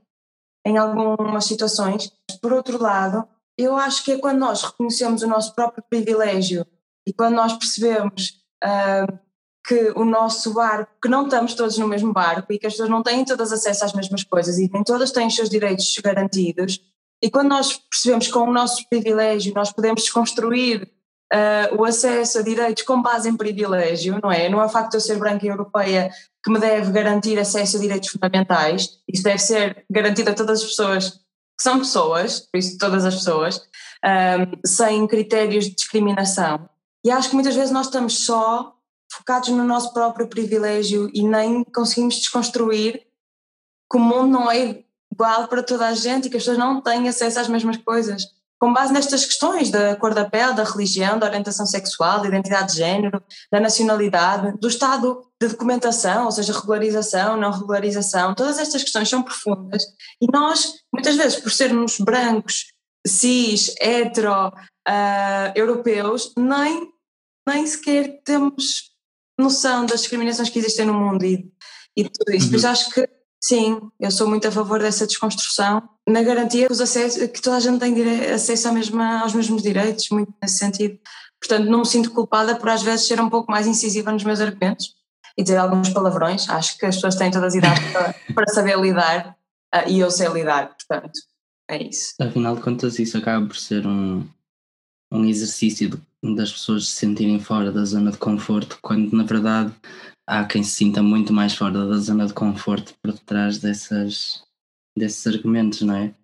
em 0.67 0.77
algumas 0.77 1.45
situações. 1.45 2.11
Por 2.41 2.53
outro 2.53 2.81
lado, 2.81 3.27
eu 3.57 3.77
acho 3.77 4.05
que 4.05 4.13
é 4.13 4.19
quando 4.19 4.39
nós 4.39 4.63
reconhecemos 4.63 5.23
o 5.23 5.29
nosso 5.29 5.55
próprio 5.55 5.85
privilégio 5.89 6.67
e 7.07 7.13
quando 7.13 7.35
nós 7.35 7.53
percebemos 7.53 8.43
uh, 8.65 9.19
que 9.67 9.93
o 9.97 10.05
nosso 10.05 10.53
barco, 10.53 10.93
que 11.03 11.09
não 11.09 11.25
estamos 11.25 11.55
todos 11.55 11.79
no 11.79 11.89
mesmo 11.89 12.13
barco 12.13 12.53
e 12.53 12.59
que 12.59 12.67
as 12.67 12.75
pessoas 12.75 12.91
não 12.91 13.03
têm 13.03 13.25
todas 13.25 13.53
acesso 13.53 13.85
às 13.85 13.93
mesmas 13.93 14.25
coisas 14.25 14.59
e 14.59 14.71
nem 14.73 14.83
todas 14.83 15.11
têm 15.11 15.27
os 15.27 15.35
seus 15.35 15.49
direitos 15.49 15.95
garantidos, 16.03 16.81
e 17.23 17.31
quando 17.31 17.49
nós 17.49 17.79
percebemos 17.91 18.27
que 18.27 18.33
com 18.33 18.41
o 18.41 18.53
nosso 18.53 18.87
privilégio 18.91 19.55
nós 19.55 19.73
podemos 19.73 20.03
desconstruir 20.03 20.91
uh, 21.33 21.75
o 21.81 21.85
acesso 21.85 22.39
a 22.39 22.43
direitos 22.43 22.83
com 22.83 23.01
base 23.01 23.29
em 23.29 23.37
privilégio, 23.37 24.21
não 24.23 24.31
é? 24.31 24.49
Não 24.51 24.61
é 24.61 24.67
o 24.67 24.69
facto 24.69 24.91
de 24.91 24.97
eu 24.99 25.01
ser 25.01 25.19
branca 25.19 25.47
e 25.47 25.49
europeia 25.49 26.11
que 26.45 26.51
me 26.51 26.61
deve 26.61 26.93
garantir 26.93 27.39
acesso 27.39 27.79
a 27.79 27.81
direitos 27.81 28.11
fundamentais, 28.11 29.01
isso 29.09 29.23
deve 29.23 29.39
ser 29.39 29.87
garantido 29.91 30.31
a 30.31 30.35
todas 30.35 30.61
as 30.61 30.69
pessoas 30.69 31.11
que 31.57 31.63
são 31.63 31.79
pessoas, 31.79 32.41
por 32.41 32.59
isso 32.59 32.77
todas 32.77 33.05
as 33.07 33.15
pessoas, 33.15 33.63
um, 34.05 34.67
sem 34.67 35.07
critérios 35.07 35.65
de 35.65 35.75
discriminação. 35.75 36.69
E 37.03 37.11
acho 37.11 37.31
que 37.31 37.35
muitas 37.35 37.55
vezes 37.55 37.71
nós 37.71 37.87
estamos 37.87 38.27
só 38.27 38.75
focados 39.11 39.49
no 39.49 39.65
nosso 39.65 39.95
próprio 39.95 40.29
privilégio 40.29 41.11
e 41.15 41.23
nem 41.23 41.65
conseguimos 41.65 42.17
desconstruir 42.17 43.07
que 43.91 43.97
o 43.97 44.01
mundo 44.01 44.33
não 44.33 44.51
é 44.51 44.85
igual 45.11 45.49
para 45.49 45.63
toda 45.63 45.87
a 45.87 45.95
gente 45.95 46.27
e 46.27 46.31
que 46.31 46.37
as 46.37 46.43
pessoas 46.43 46.59
não 46.59 46.81
têm 46.83 47.09
acesso 47.09 47.41
às 47.41 47.49
mesmas 47.49 47.77
coisas 47.79 48.34
com 48.59 48.73
base 48.73 48.93
nestas 48.93 49.25
questões 49.25 49.71
da 49.71 49.97
cor 49.97 50.15
da 50.15 50.25
pele, 50.25 50.55
da 50.55 50.65
religião, 50.65 51.19
da 51.19 51.27
orientação 51.27 51.67
sexual, 51.67 52.21
da 52.21 52.29
identidade 52.29 52.73
de 52.73 52.79
género, 52.79 53.23
da 53.53 53.61
nacionalidade, 53.61 54.57
do 54.59 54.69
estado 54.69 55.23
de 55.41 55.49
documentação, 55.49 56.25
ou 56.27 56.33
seja, 56.33 56.53
regularização, 56.53 57.37
não 57.37 57.51
regularização, 57.51 58.35
todas 58.35 58.59
estas 58.59 58.83
questões 58.83 59.09
são 59.09 59.23
profundas 59.23 59.85
e 60.21 60.27
nós, 60.33 60.75
muitas 60.93 61.17
vezes, 61.17 61.39
por 61.39 61.51
sermos 61.51 61.99
brancos, 61.99 62.67
cis, 63.07 63.75
hetero, 63.81 64.49
uh, 64.89 65.53
europeus, 65.55 66.33
nem, 66.37 66.89
nem 67.47 67.67
sequer 67.67 68.23
temos 68.25 68.95
noção 69.39 69.85
das 69.85 70.01
discriminações 70.01 70.49
que 70.49 70.59
existem 70.59 70.87
no 70.87 70.95
mundo 70.95 71.25
e, 71.25 71.51
e 71.97 72.09
tudo 72.09 72.35
isso. 72.35 72.47
Uhum. 72.47 72.53
Mas 72.53 72.65
acho 72.65 72.91
que 72.91 73.09
Sim, 73.47 73.91
eu 74.01 74.11
sou 74.11 74.27
muito 74.27 74.49
a 74.49 74.51
favor 74.51 74.79
dessa 74.79 75.07
desconstrução, 75.07 75.87
na 76.09 76.23
garantia 76.23 76.67
que, 76.67 76.73
os 76.73 76.81
acessos, 76.81 77.29
que 77.29 77.43
toda 77.43 77.59
a 77.59 77.61
gente 77.61 77.79
tem 77.79 77.95
acesso 78.33 78.73
mesma, 78.73 79.21
aos 79.21 79.35
mesmos 79.35 79.63
direitos, 79.63 80.09
muito 80.09 80.33
nesse 80.41 80.57
sentido. 80.57 80.99
Portanto, 81.39 81.69
não 81.69 81.81
me 81.81 81.87
sinto 81.87 82.11
culpada 82.11 82.57
por 82.57 82.71
às 82.71 82.83
vezes 82.83 83.07
ser 83.07 83.21
um 83.21 83.29
pouco 83.29 83.53
mais 83.53 83.67
incisiva 83.67 84.11
nos 84.11 84.25
meus 84.25 84.41
argumentos 84.41 84.95
e 85.37 85.43
dizer 85.43 85.59
alguns 85.59 85.91
palavrões. 85.91 86.49
Acho 86.49 86.79
que 86.79 86.87
as 86.87 86.95
pessoas 86.95 87.17
têm 87.17 87.31
todas 87.31 87.49
as 87.49 87.55
idades 87.55 87.93
para, 87.93 88.15
para 88.35 88.47
saber 88.49 88.81
lidar 88.81 89.37
uh, 89.75 89.91
e 89.91 90.01
eu 90.01 90.11
sei 90.11 90.29
lidar, 90.29 90.75
portanto, 90.75 91.21
é 91.69 91.83
isso. 91.83 92.15
Afinal 92.19 92.57
de 92.57 92.63
contas, 92.63 92.99
isso 92.99 93.19
acaba 93.19 93.45
por 93.47 93.57
ser 93.57 93.87
um, 93.87 94.27
um 95.13 95.23
exercício 95.27 95.91
de, 95.91 96.35
das 96.35 96.51
pessoas 96.51 96.89
se 96.89 96.95
sentirem 96.95 97.39
fora 97.39 97.71
da 97.71 97.85
zona 97.85 98.11
de 98.11 98.17
conforto, 98.17 98.79
quando 98.81 99.15
na 99.15 99.25
verdade 99.25 99.71
há 100.27 100.45
quem 100.45 100.63
se 100.63 100.71
sinta 100.71 101.03
muito 101.03 101.33
mais 101.33 101.55
fora 101.55 101.87
da 101.87 101.99
zona 101.99 102.27
de 102.27 102.33
conforto 102.33 102.95
por 103.03 103.13
detrás 103.13 103.59
dessas, 103.59 104.43
desses 104.97 105.27
argumentos, 105.27 105.83
não 105.83 105.97
é? 105.97 106.15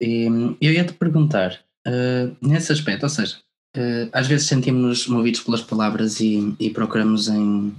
E 0.00 0.26
eu 0.60 0.72
ia 0.72 0.84
te 0.84 0.92
perguntar, 0.92 1.64
uh, 1.86 2.36
nesse 2.46 2.72
aspecto, 2.72 3.04
ou 3.04 3.08
seja, 3.08 3.38
uh, 3.76 4.10
às 4.12 4.26
vezes 4.26 4.46
sentimos-nos 4.46 5.06
movidos 5.06 5.40
pelas 5.40 5.62
palavras 5.62 6.20
e, 6.20 6.54
e 6.60 6.70
procuramos 6.70 7.28
em, 7.28 7.74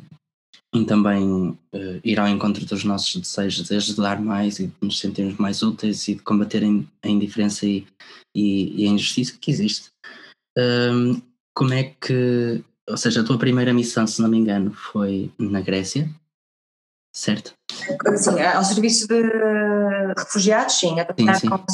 em 0.73 0.83
também 0.83 1.49
uh, 1.49 1.57
ir 2.03 2.19
ao 2.19 2.27
encontro 2.27 2.65
dos 2.65 2.83
nossos 2.83 3.15
desejos 3.21 3.67
de 3.67 3.75
ajudar 3.75 4.19
mais 4.19 4.59
e 4.59 4.67
de 4.67 4.73
nos 4.81 4.99
sentirmos 4.99 5.37
mais 5.37 5.61
úteis 5.61 6.07
e 6.07 6.15
de 6.15 6.21
combater 6.23 6.63
a 6.63 7.07
indiferença 7.07 7.67
e, 7.67 7.85
e, 8.35 8.83
e 8.83 8.87
a 8.87 8.91
injustiça 8.91 9.37
que 9.39 9.51
existe. 9.51 9.89
como 11.53 11.73
é 11.73 11.83
que 12.01 12.63
ou 12.89 12.97
seja, 12.97 13.21
a 13.21 13.23
tua 13.23 13.37
primeira 13.37 13.73
missão, 13.73 14.07
se 14.07 14.21
não 14.21 14.29
me 14.29 14.37
engano, 14.37 14.71
foi 14.71 15.31
na 15.37 15.61
Grécia, 15.61 16.09
certo? 17.13 17.53
Sim, 18.17 18.39
ao 18.41 18.63
serviço 18.63 19.07
de 19.07 19.21
refugiados, 20.17 20.75
sim. 20.75 20.99
A 20.99 21.05
trabalhar 21.05 21.41
com 21.41 21.65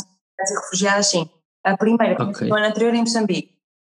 refugiados, 0.61 1.07
sim. 1.07 1.29
A 1.63 1.77
primeira, 1.77 2.21
okay. 2.21 2.47
no 2.47 2.55
ano 2.55 2.65
anterior 2.65 2.93
em 2.93 3.01
Moçambique. 3.01 3.53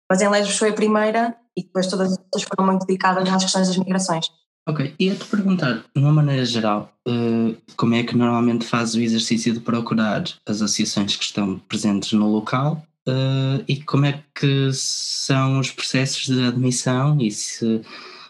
Mas 0.09 0.21
em 0.21 0.29
Lesbos 0.29 0.57
foi 0.57 0.69
a 0.69 0.73
primeira 0.73 1.35
e 1.55 1.63
depois 1.63 1.87
todas 1.87 2.13
as 2.13 2.17
outras 2.17 2.43
foram 2.43 2.65
muito 2.65 2.85
dedicadas 2.85 3.27
às 3.27 3.43
questões 3.43 3.67
das 3.67 3.77
migrações. 3.77 4.27
Ok, 4.69 4.93
ia-te 4.99 5.25
perguntar, 5.25 5.83
de 5.95 6.01
uma 6.01 6.11
maneira 6.11 6.45
geral, 6.45 6.91
eh, 7.07 7.55
como 7.77 7.95
é 7.95 8.03
que 8.03 8.17
normalmente 8.17 8.65
fazes 8.65 8.95
o 8.95 9.01
exercício 9.01 9.53
de 9.53 9.61
procurar 9.61 10.23
as 10.45 10.61
associações 10.61 11.15
que 11.15 11.23
estão 11.23 11.57
presentes 11.59 12.11
no 12.11 12.29
local 12.29 12.85
uh, 13.07 13.63
e 13.67 13.81
como 13.83 14.05
é 14.05 14.23
que 14.35 14.71
são 14.73 15.59
os 15.59 15.71
processos 15.71 16.25
de 16.25 16.45
admissão 16.45 17.19
e 17.19 17.31
se 17.31 17.81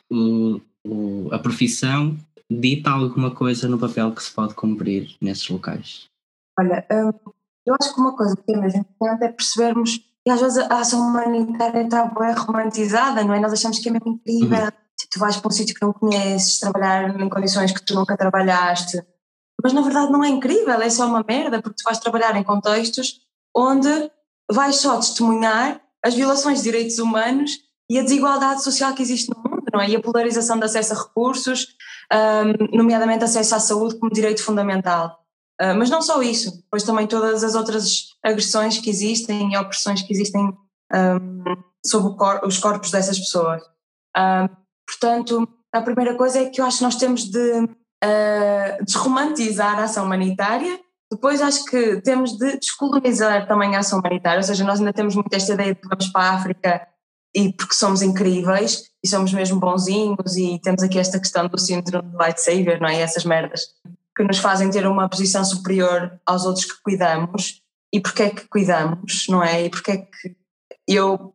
o, 0.09 0.61
o, 0.85 1.29
a 1.31 1.39
profissão 1.39 2.15
dita 2.49 2.91
alguma 2.91 3.31
coisa 3.31 3.67
no 3.67 3.77
papel 3.77 4.11
que 4.13 4.23
se 4.23 4.31
pode 4.31 4.53
cumprir 4.53 5.15
nesses 5.21 5.47
locais? 5.49 6.05
Olha, 6.59 6.85
hum, 6.91 7.31
eu 7.65 7.75
acho 7.79 7.93
que 7.93 7.99
uma 7.99 8.15
coisa 8.15 8.35
que 8.35 8.53
é 8.53 8.57
mesmo 8.57 8.79
importante 8.79 9.23
é 9.23 9.27
percebermos 9.29 9.99
e 10.25 10.31
às 10.31 10.41
vezes 10.41 10.57
a 10.57 10.79
ação 10.79 11.07
humanitária 11.07 11.83
está 11.83 12.05
bem 12.05 12.33
romantizada, 12.33 13.23
não 13.23 13.33
é? 13.33 13.39
Nós 13.39 13.53
achamos 13.53 13.79
que 13.79 13.87
é 13.87 13.91
mesmo 13.91 14.11
incrível. 14.11 14.65
Uhum. 14.65 14.71
Tu 15.09 15.19
vais 15.19 15.37
para 15.37 15.47
um 15.47 15.51
sítio 15.51 15.75
que 15.75 15.85
não 15.85 15.93
conheces, 15.93 16.59
trabalhar 16.59 17.17
em 17.17 17.29
condições 17.29 17.71
que 17.71 17.85
tu 17.85 17.93
nunca 17.93 18.17
trabalhaste. 18.17 19.01
Mas 19.63 19.71
na 19.71 19.81
verdade 19.81 20.11
não 20.11 20.23
é 20.23 20.27
incrível, 20.27 20.81
é 20.81 20.89
só 20.89 21.07
uma 21.07 21.23
merda, 21.27 21.61
porque 21.61 21.77
tu 21.81 21.83
vais 21.85 21.99
trabalhar 21.99 22.35
em 22.35 22.43
contextos 22.43 23.21
onde 23.55 23.89
vais 24.51 24.77
só 24.77 24.97
testemunhar 24.97 25.81
as 26.03 26.13
violações 26.13 26.59
de 26.59 26.65
direitos 26.65 26.99
humanos 26.99 27.51
e 27.89 27.99
a 27.99 28.03
desigualdade 28.03 28.63
social 28.63 28.93
que 28.93 29.01
existe 29.01 29.29
no 29.29 29.37
mundo, 29.37 29.63
não 29.73 29.81
é? 29.81 29.89
E 29.89 29.95
a 29.95 30.01
polarização 30.01 30.57
de 30.57 30.65
acesso 30.65 30.93
a 30.93 30.97
recursos, 30.97 31.75
um, 32.13 32.77
nomeadamente 32.77 33.23
acesso 33.23 33.55
à 33.55 33.59
saúde 33.59 33.97
como 33.97 34.11
direito 34.11 34.43
fundamental. 34.43 35.19
Uh, 35.61 35.73
mas 35.75 35.89
não 35.89 36.01
só 36.01 36.21
isso, 36.21 36.63
pois 36.69 36.83
também 36.83 37.07
todas 37.07 37.43
as 37.43 37.55
outras 37.55 38.15
agressões 38.23 38.77
que 38.77 38.89
existem 38.89 39.53
e 39.53 39.57
opressões 39.57 40.01
que 40.01 40.13
existem 40.13 40.53
um, 40.93 41.43
sobre 41.85 42.15
cor 42.15 42.41
os 42.45 42.57
corpos 42.59 42.91
dessas 42.91 43.17
pessoas. 43.17 43.63
Um, 44.15 44.47
portanto, 44.87 45.47
a 45.73 45.81
primeira 45.81 46.15
coisa 46.15 46.39
é 46.39 46.49
que 46.49 46.61
eu 46.61 46.65
acho 46.65 46.77
que 46.77 46.83
nós 46.83 46.95
temos 46.95 47.23
de 47.23 47.63
uh, 47.63 48.85
desromantizar 48.85 49.79
a 49.79 49.83
ação 49.83 50.05
humanitária, 50.05 50.79
depois 51.11 51.41
acho 51.41 51.65
que 51.65 52.01
temos 52.01 52.37
de 52.37 52.57
descolonizar 52.57 53.47
também 53.47 53.75
a 53.75 53.79
ação 53.79 53.99
humanitária, 53.99 54.39
ou 54.39 54.43
seja, 54.43 54.63
nós 54.63 54.79
ainda 54.79 54.93
temos 54.93 55.15
muito 55.15 55.33
esta 55.33 55.53
ideia 55.53 55.73
de 55.73 55.81
que 55.81 55.87
vamos 55.87 56.07
para 56.07 56.21
a 56.21 56.33
África 56.33 56.87
e 57.35 57.53
porque 57.53 57.73
somos 57.73 58.01
incríveis 58.01 58.83
e 59.03 59.07
somos 59.07 59.31
mesmo 59.31 59.59
bonzinhos 59.59 60.35
e 60.35 60.59
temos 60.59 60.83
aqui 60.83 60.99
esta 60.99 61.19
questão 61.19 61.47
do 61.47 61.59
síndrome 61.59 62.09
de 62.09 62.15
light 62.17 62.39
saver, 62.39 62.81
não 62.81 62.89
é? 62.89 62.97
E 62.97 63.01
essas 63.01 63.23
merdas 63.23 63.61
que 64.15 64.23
nos 64.23 64.39
fazem 64.39 64.69
ter 64.71 64.87
uma 64.87 65.07
posição 65.07 65.45
superior 65.45 66.19
aos 66.25 66.45
outros 66.45 66.65
que 66.65 66.81
cuidamos 66.81 67.61
e 67.93 68.01
porque 68.01 68.23
é 68.23 68.29
que 68.31 68.47
cuidamos, 68.47 69.27
não 69.29 69.43
é? 69.43 69.65
E 69.65 69.69
porque 69.69 69.91
é 69.91 69.97
que 69.97 70.35
eu 70.87 71.33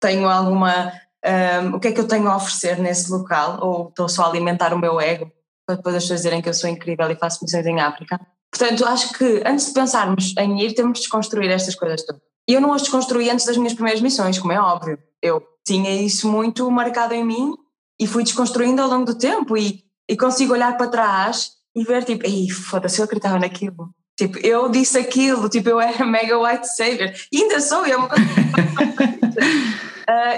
tenho 0.00 0.28
alguma. 0.28 0.92
Um, 1.24 1.76
o 1.76 1.80
que 1.80 1.88
é 1.88 1.92
que 1.92 2.00
eu 2.00 2.08
tenho 2.08 2.28
a 2.28 2.36
oferecer 2.36 2.78
nesse 2.78 3.10
local? 3.10 3.58
Ou 3.62 3.88
estou 3.88 4.08
só 4.08 4.24
a 4.24 4.28
alimentar 4.28 4.74
o 4.74 4.78
meu 4.78 5.00
ego 5.00 5.30
para 5.66 5.76
depois 5.76 5.94
as 5.94 6.02
pessoas 6.02 6.20
dizerem 6.20 6.42
que 6.42 6.48
eu 6.48 6.54
sou 6.54 6.68
incrível 6.68 7.10
e 7.10 7.16
faço 7.16 7.42
missões 7.42 7.64
em 7.64 7.80
África? 7.80 8.20
Portanto, 8.56 8.86
acho 8.86 9.12
que 9.14 9.42
antes 9.44 9.66
de 9.66 9.72
pensarmos 9.72 10.32
em 10.38 10.62
ir, 10.62 10.74
temos 10.74 10.98
de 10.98 11.00
desconstruir 11.00 11.50
estas 11.50 11.74
coisas 11.74 12.04
todas. 12.06 12.22
E 12.48 12.52
eu 12.54 12.60
não 12.60 12.72
as 12.72 12.82
desconstruí 12.82 13.28
antes 13.28 13.44
das 13.46 13.56
minhas 13.56 13.74
primeiras 13.74 14.00
missões, 14.00 14.38
como 14.38 14.52
é 14.52 14.60
óbvio. 14.60 14.96
Eu 15.20 15.42
tinha 15.66 15.90
isso 16.00 16.30
muito 16.30 16.70
marcado 16.70 17.14
em 17.14 17.24
mim 17.24 17.54
e 18.00 18.06
fui 18.06 18.22
desconstruindo 18.22 18.80
ao 18.80 18.88
longo 18.88 19.06
do 19.06 19.18
tempo 19.18 19.56
e, 19.56 19.82
e 20.08 20.16
consigo 20.16 20.52
olhar 20.52 20.76
para 20.76 20.86
trás 20.86 21.50
e 21.74 21.82
ver 21.82 22.04
tipo, 22.04 22.24
ei, 22.24 22.48
foda-se, 22.48 23.00
eu 23.00 23.06
acreditava 23.06 23.40
naquilo. 23.40 23.90
Tipo, 24.16 24.38
eu 24.38 24.68
disse 24.68 24.98
aquilo, 24.98 25.48
tipo, 25.48 25.68
eu 25.70 25.80
era 25.80 26.04
mega 26.06 26.38
white 26.38 26.68
savior. 26.76 27.12
E 27.32 27.42
ainda 27.42 27.60
sou, 27.60 27.84
eu. 27.84 28.04
uh, 28.04 28.08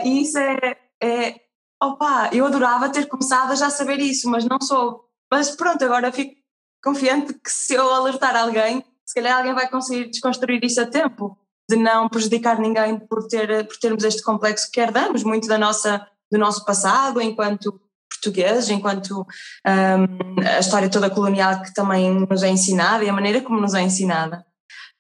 e 0.07 0.23
isso 0.23 0.39
é, 0.39 0.77
é, 1.03 1.35
opa, 1.83 2.31
eu 2.33 2.47
adorava 2.47 2.89
ter 2.89 3.07
começado 3.09 3.53
a 3.53 3.57
já 3.57 3.69
saber 3.69 3.99
isso, 3.99 4.31
mas 4.31 4.47
não 4.47 4.59
sou. 4.59 5.05
Mas 5.31 5.51
pronto, 5.51 5.85
agora 5.85 6.11
fico 6.11 6.46
confiante 6.87 7.35
que 7.35 7.51
se 7.51 7.75
eu 7.75 7.93
alertar 7.93 8.37
alguém, 8.37 8.85
se 9.05 9.13
calhar 9.13 9.37
alguém 9.37 9.53
vai 9.53 9.69
conseguir 9.69 10.09
desconstruir 10.09 10.63
isso 10.63 10.81
a 10.81 10.87
tempo, 10.87 11.37
de 11.69 11.75
não 11.75 12.09
prejudicar 12.09 12.61
ninguém 12.61 12.97
por, 12.97 13.27
ter, 13.27 13.67
por 13.67 13.77
termos 13.77 14.05
este 14.05 14.23
complexo 14.23 14.71
que 14.71 14.81
herdamos 14.81 15.25
muito 15.25 15.49
da 15.49 15.59
nossa, 15.59 16.07
do 16.31 16.39
nosso 16.39 16.65
passado 16.65 17.21
enquanto 17.21 17.81
portugueses, 18.09 18.71
enquanto 18.71 19.27
um, 19.67 20.47
a 20.47 20.61
história 20.61 20.89
toda 20.89 21.11
colonial 21.11 21.61
que 21.61 21.75
também 21.75 22.15
nos 22.15 22.45
é 22.45 22.49
ensinada 22.49 23.03
e 23.03 23.09
a 23.09 23.13
maneira 23.13 23.41
como 23.41 23.61
nos 23.61 23.75
é 23.75 23.83
ensinada 23.83 24.47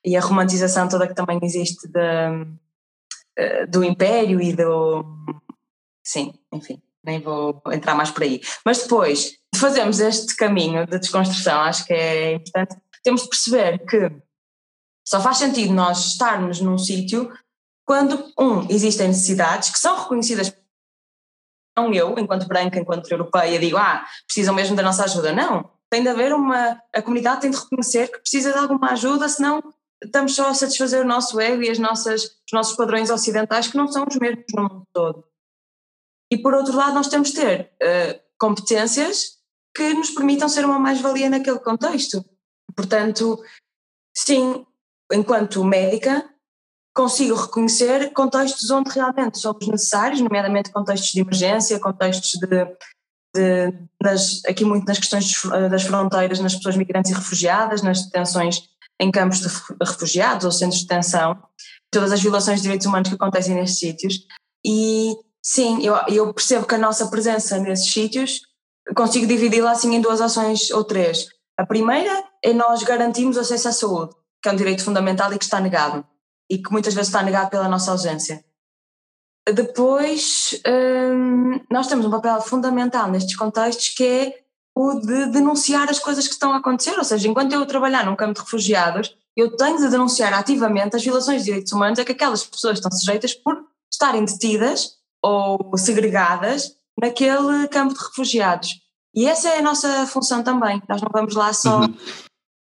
e 0.05 0.17
a 0.17 0.21
romantização 0.21 0.89
toda 0.89 1.07
que 1.07 1.15
também 1.15 1.39
existe 1.41 1.87
de, 1.87 2.47
eh, 3.39 3.67
do 3.67 3.85
império 3.85 4.41
e 4.41 4.53
do 4.53 5.05
sim, 6.05 6.35
enfim, 6.53 6.83
nem 7.05 7.21
vou 7.21 7.63
entrar 7.73 7.95
mais 7.95 8.11
por 8.11 8.25
aí. 8.25 8.41
Mas 8.65 8.83
depois 8.83 9.37
de 9.57 9.61
fazermos 9.61 10.01
este 10.01 10.37
caminho 10.37 10.87
de 10.87 10.99
desconstrução, 10.99 11.61
acho 11.63 11.87
que 11.87 11.93
é 11.93 12.35
importante, 12.35 12.77
temos 13.03 13.23
de 13.23 13.29
perceber 13.29 13.79
que 13.87 14.13
só 15.07 15.21
faz 15.21 15.39
sentido 15.39 15.73
nós 15.73 16.13
estarmos 16.13 16.61
num 16.61 16.79
sítio 16.79 17.33
quando, 17.87 18.33
um, 18.39 18.67
existem 18.69 19.09
necessidades 19.09 19.71
que 19.71 19.79
são 19.79 19.97
reconhecidas 19.97 20.53
não 21.77 21.93
eu, 21.93 22.19
enquanto 22.19 22.49
branca, 22.49 22.79
enquanto 22.79 23.11
europeia, 23.11 23.59
digo, 23.59 23.77
ah, 23.77 24.05
precisam 24.27 24.55
mesmo 24.55 24.75
da 24.75 24.83
nossa 24.83 25.05
ajuda. 25.05 25.33
Não, 25.33 25.71
tem 25.91 26.03
de 26.03 26.09
haver 26.09 26.33
uma, 26.33 26.81
a 26.93 27.03
comunidade 27.03 27.43
tem 27.43 27.51
de 27.51 27.59
reconhecer 27.59 28.09
que 28.09 28.19
precisa 28.19 28.51
de 28.51 28.59
alguma 28.59 28.93
ajuda, 28.93 29.29
senão 29.29 29.63
estamos 30.03 30.35
só 30.35 30.49
a 30.49 30.55
satisfazer 30.55 31.03
o 31.03 31.07
nosso 31.07 31.39
ego 31.39 31.63
e 31.63 31.71
as 31.71 31.79
nossas, 31.79 32.25
os 32.25 32.53
nossos 32.53 32.77
padrões 32.77 33.11
ocidentais 33.11 33.69
que 33.69 33.77
não 33.77 33.89
são 33.89 34.07
os 34.09 34.17
mesmos 34.17 34.47
no 34.55 34.63
mundo 34.63 34.89
todo. 34.93 35.25
E 36.33 36.39
por 36.39 36.55
outro 36.55 36.75
lado, 36.75 36.95
nós 36.95 37.09
temos 37.09 37.29
de 37.29 37.35
ter 37.35 37.73
uh, 37.83 38.21
competências 38.39 39.36
que 39.77 39.93
nos 39.93 40.11
permitam 40.11 40.49
ser 40.49 40.65
uma 40.65 40.79
mais-valia 40.79 41.29
naquele 41.29 41.59
contexto. 41.59 42.25
Portanto, 42.75 43.39
sim, 44.17 44.65
enquanto 45.13 45.63
médica, 45.63 46.27
consigo 46.95 47.35
reconhecer 47.35 48.11
contextos 48.15 48.71
onde 48.71 48.91
realmente 48.91 49.39
somos 49.39 49.69
necessários, 49.69 50.21
nomeadamente 50.21 50.73
contextos 50.73 51.11
de 51.11 51.21
emergência, 51.21 51.79
contextos 51.79 52.31
de, 52.41 52.65
de 53.35 54.49
aqui 54.49 54.65
muito 54.65 54.87
nas 54.87 54.99
questões 54.99 55.43
das 55.71 55.83
fronteiras, 55.83 56.41
nas 56.41 56.55
pessoas 56.55 56.77
migrantes 56.77 57.11
e 57.11 57.15
refugiadas, 57.15 57.83
nas 57.83 58.07
detenções 58.07 58.63
em 58.99 59.11
campos 59.11 59.41
de 59.41 59.49
refugiados 59.85 60.47
ou 60.47 60.53
centros 60.53 60.81
de 60.81 60.87
detenção, 60.87 61.39
todas 61.91 62.13
as 62.13 62.23
violações 62.23 62.61
de 62.61 62.63
direitos 62.63 62.87
humanos 62.87 63.11
que 63.11 63.15
acontecem 63.15 63.55
nesses 63.55 63.79
sítios. 63.79 64.21
E 64.65 65.15
sim, 65.43 65.85
eu, 65.85 65.95
eu 66.09 66.33
percebo 66.33 66.67
que 66.67 66.75
a 66.75 66.79
nossa 66.79 67.09
presença 67.09 67.59
nesses 67.59 67.93
sítios 67.93 68.41
consigo 68.95 69.27
dividi-la 69.27 69.73
assim 69.73 69.95
em 69.95 70.01
duas 70.01 70.21
ações 70.21 70.71
ou 70.71 70.85
três. 70.85 71.27
A 71.59 71.65
primeira 71.65 72.25
é 72.43 72.53
nós 72.53 72.83
garantirmos 72.83 73.39
acesso 73.39 73.69
à 73.69 73.73
saúde, 73.73 74.15
que 74.43 74.49
é 74.49 74.53
um 74.53 74.57
direito 74.57 74.85
fundamental 74.85 75.33
e 75.33 75.39
que 75.39 75.45
está 75.45 75.61
negado 75.61 76.05
e 76.49 76.59
que 76.59 76.71
muitas 76.71 76.95
vezes 76.95 77.09
está 77.09 77.23
negado 77.23 77.51
pela 77.51 77.69
nossa 77.69 77.91
ausência. 77.91 78.45
Depois, 79.53 80.61
hum, 80.67 81.61
nós 81.71 81.87
temos 81.87 82.05
um 82.05 82.11
papel 82.11 82.41
fundamental 82.41 83.11
nestes 83.11 83.37
contextos 83.37 83.89
que 83.91 84.05
é 84.05 84.47
o 84.75 85.01
de 85.01 85.27
denunciar 85.27 85.89
as 85.89 85.99
coisas 85.99 86.27
que 86.27 86.35
estão 86.35 86.53
a 86.53 86.59
acontecer, 86.59 86.97
ou 86.99 87.05
seja, 87.05 87.29
enquanto 87.29 87.53
eu 87.53 87.65
trabalhar 87.65 88.05
num 88.05 88.17
campo 88.17 88.35
de 88.35 88.41
refugiados, 88.41 89.17
eu 89.37 89.57
tenho 89.57 89.79
de 89.79 89.89
denunciar 89.89 90.35
ativamente 90.35 90.97
as 90.97 91.03
violações 91.03 91.41
de 91.41 91.47
direitos 91.47 91.73
humanos 91.73 91.99
a 91.99 92.05
que 92.05 92.13
aquelas 92.13 92.45
pessoas 92.45 92.79
estão 92.79 92.91
sujeitas 92.91 93.35
por 93.35 93.57
estarem 93.91 94.25
detidas 94.25 94.97
ou 95.23 95.77
segregadas 95.77 96.77
naquele 97.01 97.69
campo 97.69 97.95
de 97.95 98.01
refugiados. 98.01 98.71
E 99.15 99.27
essa 99.27 99.49
é 99.49 99.59
a 99.59 99.63
nossa 99.63 100.07
função 100.07 100.43
também, 100.43 100.83
nós 100.89 101.01
não 101.01 101.11
vamos 101.13 101.35
lá 101.35 101.53
só... 101.53 101.81
Uhum. 101.81 101.95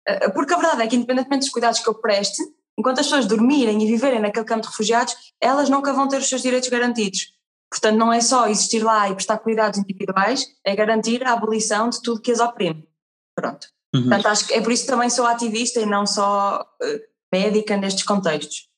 Eh, 0.08 0.28
porque 0.30 0.54
a 0.54 0.56
verdade 0.56 0.82
é 0.82 0.86
que 0.86 0.96
independentemente 0.96 1.44
dos 1.44 1.52
cuidados 1.52 1.80
que 1.80 1.88
eu 1.88 1.94
preste, 1.94 2.42
enquanto 2.78 3.00
as 3.00 3.06
pessoas 3.06 3.26
dormirem 3.26 3.82
e 3.82 3.86
viverem 3.86 4.20
naquele 4.20 4.44
campo 4.44 4.62
de 4.62 4.68
refugiados, 4.68 5.14
elas 5.40 5.68
nunca 5.68 5.92
vão 5.92 6.08
ter 6.08 6.18
os 6.18 6.28
seus 6.28 6.42
direitos 6.42 6.68
garantidos. 6.68 7.34
Portanto, 7.70 7.96
não 7.96 8.12
é 8.12 8.20
só 8.20 8.46
existir 8.48 8.82
lá 8.82 9.08
e 9.08 9.14
prestar 9.14 9.38
cuidados 9.38 9.78
individuais, 9.78 10.46
é 10.64 10.74
garantir 10.76 11.24
a 11.24 11.32
abolição 11.32 11.90
de 11.90 12.00
tudo 12.00 12.20
que 12.20 12.30
as 12.30 12.40
oprime. 12.40 12.88
Pronto. 13.34 13.66
Uhum. 13.94 14.02
Portanto, 14.02 14.26
acho 14.26 14.46
que 14.46 14.54
é 14.54 14.60
por 14.60 14.72
isso 14.72 14.84
que 14.84 14.90
também 14.90 15.10
sou 15.10 15.26
ativista 15.26 15.80
e 15.80 15.86
não 15.86 16.06
só 16.06 16.62
uh, 16.62 17.00
médica 17.32 17.76
nestes 17.76 18.04
contextos. 18.04 18.68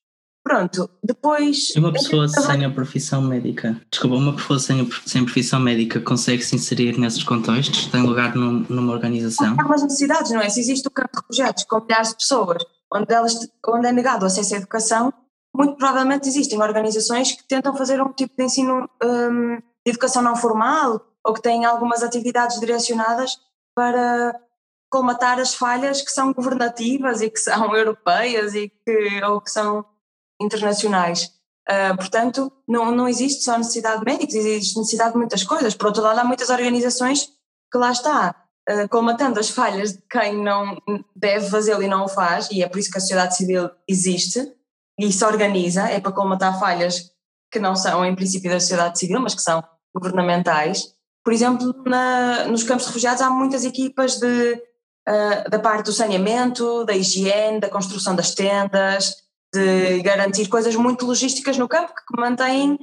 Pronto, 0.48 0.88
depois. 1.04 1.74
Uma 1.76 1.92
pessoa 1.92 2.26
sem 2.26 2.64
a 2.64 2.70
profissão 2.70 3.20
médica, 3.20 3.78
desculpa, 3.90 4.16
uma 4.16 4.34
pessoa 4.34 4.58
sem, 4.58 4.90
sem 5.04 5.22
profissão 5.22 5.60
médica 5.60 6.00
consegue 6.00 6.42
se 6.42 6.56
inserir 6.56 6.98
nesses 6.98 7.22
contextos? 7.22 7.84
Tem 7.88 8.00
lugar 8.00 8.34
num, 8.34 8.64
numa 8.66 8.94
organização? 8.94 9.48
Há 9.48 9.60
algumas 9.60 9.82
necessidades, 9.82 10.30
não 10.30 10.40
é? 10.40 10.48
Se 10.48 10.58
existe 10.58 10.88
o 10.88 10.90
campo 10.90 11.10
de 11.12 11.20
refugiados 11.20 11.64
com 11.64 11.80
milhares 11.82 12.08
de 12.08 12.16
pessoas 12.16 12.64
onde, 12.90 13.12
elas, 13.12 13.50
onde 13.68 13.88
é 13.88 13.92
negado 13.92 14.24
o 14.24 14.26
acesso 14.26 14.54
à 14.54 14.56
educação, 14.56 15.12
muito 15.54 15.76
provavelmente 15.76 16.26
existem 16.26 16.58
organizações 16.62 17.32
que 17.32 17.46
tentam 17.46 17.76
fazer 17.76 18.00
um 18.00 18.10
tipo 18.10 18.34
de 18.34 18.44
ensino 18.44 18.88
um, 19.04 19.56
de 19.56 19.90
educação 19.90 20.22
não 20.22 20.34
formal 20.34 20.98
ou 21.26 21.34
que 21.34 21.42
têm 21.42 21.66
algumas 21.66 22.02
atividades 22.02 22.58
direcionadas 22.58 23.32
para 23.74 24.34
colmatar 24.90 25.38
as 25.38 25.54
falhas 25.54 26.00
que 26.00 26.10
são 26.10 26.32
governativas 26.32 27.20
e 27.20 27.28
que 27.28 27.38
são 27.38 27.76
europeias 27.76 28.54
e 28.54 28.72
que, 28.86 29.22
ou 29.24 29.42
que 29.42 29.50
são 29.50 29.84
internacionais. 30.40 31.30
Uh, 31.68 31.94
portanto, 31.96 32.50
não, 32.66 32.90
não 32.90 33.06
existe 33.06 33.44
só 33.44 33.58
necessidade 33.58 33.98
de 34.00 34.04
médicos, 34.06 34.34
existe 34.34 34.78
necessidade 34.78 35.12
de 35.12 35.18
muitas 35.18 35.44
coisas. 35.44 35.74
Por 35.74 35.88
outro 35.88 36.02
lado, 36.02 36.18
há 36.18 36.24
muitas 36.24 36.48
organizações 36.48 37.28
que 37.70 37.76
lá 37.76 37.92
está, 37.92 38.34
uh, 38.70 39.38
as 39.38 39.50
falhas 39.50 39.92
de 39.92 40.02
quem 40.10 40.42
não 40.42 40.78
deve 41.14 41.50
fazê-lo 41.50 41.82
e 41.82 41.88
não 41.88 42.04
o 42.04 42.08
faz, 42.08 42.48
e 42.50 42.62
é 42.62 42.68
por 42.68 42.78
isso 42.78 42.90
que 42.90 42.96
a 42.96 43.00
sociedade 43.00 43.36
civil 43.36 43.70
existe 43.86 44.50
e 44.98 45.12
se 45.12 45.24
organiza, 45.24 45.88
é 45.88 46.00
para 46.00 46.12
colmatar 46.12 46.58
falhas 46.58 47.10
que 47.50 47.58
não 47.58 47.76
são 47.76 48.04
em 48.04 48.14
princípio 48.14 48.50
da 48.50 48.60
sociedade 48.60 48.98
civil, 48.98 49.20
mas 49.20 49.34
que 49.34 49.42
são 49.42 49.62
governamentais. 49.94 50.94
Por 51.22 51.32
exemplo, 51.32 51.74
na, 51.84 52.46
nos 52.46 52.62
campos 52.62 52.84
de 52.84 52.88
refugiados 52.88 53.20
há 53.22 53.30
muitas 53.30 53.64
equipas 53.64 54.18
de, 54.18 54.54
uh, 55.08 55.50
da 55.50 55.58
parte 55.58 55.86
do 55.86 55.92
saneamento, 55.92 56.84
da 56.84 56.94
higiene, 56.94 57.60
da 57.60 57.68
construção 57.68 58.16
das 58.16 58.34
tendas, 58.34 59.27
de 59.54 60.02
garantir 60.02 60.48
coisas 60.48 60.74
muito 60.76 61.06
logísticas 61.06 61.56
no 61.56 61.68
campo 61.68 61.92
que 61.94 62.20
mantêm 62.20 62.74